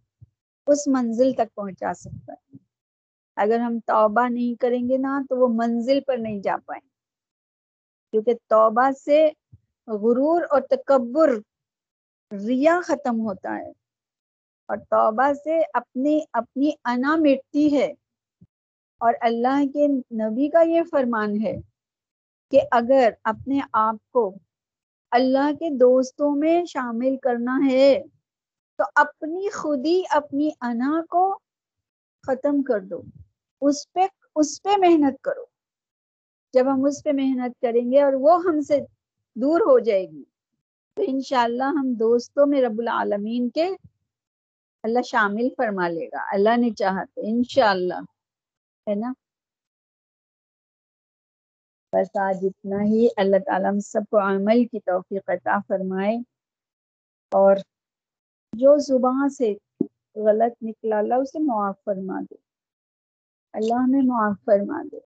اس 0.67 0.87
منزل 0.87 1.33
تک 1.33 1.55
پہنچا 1.55 1.93
سکتا 1.93 2.33
ہے۔ 2.33 2.57
اگر 3.35 3.59
ہم 3.59 3.79
توبہ 3.79 4.29
نہیں 4.29 4.61
کریں 4.61 4.89
گے 4.89 4.97
نا، 4.97 5.21
تو 5.29 5.37
وہ 5.37 5.47
منزل 5.47 5.99
پر 6.07 6.17
نہیں 6.17 6.41
جا 6.41 6.55
پائیں۔ 6.65 6.89
کیونکہ 8.11 8.33
توبہ 8.47 8.91
سے 9.03 9.29
غرور 9.87 10.41
اور 10.49 10.61
تکبر 10.61 11.29
ریا 12.31 12.79
ختم 12.83 13.19
ہوتا 13.19 13.57
ہے۔ 13.57 13.71
اور 14.67 14.77
توبہ 14.77 15.33
سے 15.43 15.61
اپنی 15.73 16.19
اپنی 16.33 16.71
انا 16.83 17.15
مٹتی 17.15 17.77
ہے۔ 17.77 17.93
اور 18.97 19.13
اللہ 19.21 19.65
کے 19.73 19.87
نبی 19.87 20.49
کا 20.49 20.61
یہ 20.61 20.81
فرمان 20.91 21.41
ہے۔ 21.41 21.70
کہ 22.51 22.61
اگر 22.71 23.09
اپنے 23.23 23.59
آپ 23.73 24.11
کو 24.11 24.33
اللہ 25.11 25.53
کے 25.53 25.69
دوستوں 25.69 26.35
میں 26.35 26.65
شامل 26.65 27.17
کرنا 27.17 27.59
ہے، 27.71 28.03
تو 28.77 28.83
اپنی 28.95 29.49
خودی، 29.49 30.01
اپنی 30.09 30.49
انا 30.61 31.01
کو 31.09 31.39
ختم 32.27 32.63
کر 32.63 32.79
دو۔ 32.79 33.01
اس 33.61 33.93
پہ 33.93 33.99
اس 34.35 34.63
پہ 34.63 34.69
محنت 34.77 35.21
کرو۔ 35.21 35.45
جب 36.53 36.65
ہم 36.73 36.85
اس 36.85 37.03
پہ 37.03 37.11
محنت 37.11 37.61
کریں 37.61 37.91
گے 37.91 38.01
اور 38.01 38.13
وہ 38.13 38.43
ہم 38.43 38.61
سے 38.61 38.79
دور 39.35 39.61
ہو 39.61 39.79
جائے 39.79 40.11
گی، 40.11 40.23
تو 40.95 41.03
انشاءاللہ 41.07 41.63
ہم 41.63 41.93
دوستوں 41.93 42.45
میں 42.45 42.61
رب 42.61 42.79
العالمین 42.79 43.49
کے 43.49 43.69
اللہ 44.83 45.01
شامل 45.01 45.49
فرما 45.57 45.87
لے 45.87 46.07
گا۔ 46.07 46.33
اللہ 46.33 46.57
نے 46.57 46.69
چاہا 46.69 47.03
تو 47.03 47.21
انشاءاللہ، 47.23 47.99
ہے 48.89 48.95
نا؟ 48.95 49.13
بس 51.93 52.17
آج 52.21 52.37
اتنا 52.41 52.83
ہی 52.83 53.07
اللہ 53.17 53.37
تعالیٰ 53.45 53.71
ہم 53.71 53.79
سب 53.79 54.01
کو 54.09 54.17
عمل 54.17 54.65
کی 54.65 54.79
توفیق 54.79 55.29
عطا 55.29 55.57
فرمائے۔ 55.67 56.17
اور 57.31 57.55
جو 58.53 58.77
زبان 58.77 59.29
سے 59.29 59.53
غلط 60.15 60.63
نکلا 60.63 60.97
اللہ 60.97 61.13
اسے 61.13 61.39
معاف 61.39 61.75
فرما 61.85 62.21
دے۔ 62.21 62.35
اللہ 63.53 63.73
ہمیں 63.73 64.01
معاف 64.01 64.35
فرما 64.45 64.83
دے۔ 64.91 64.97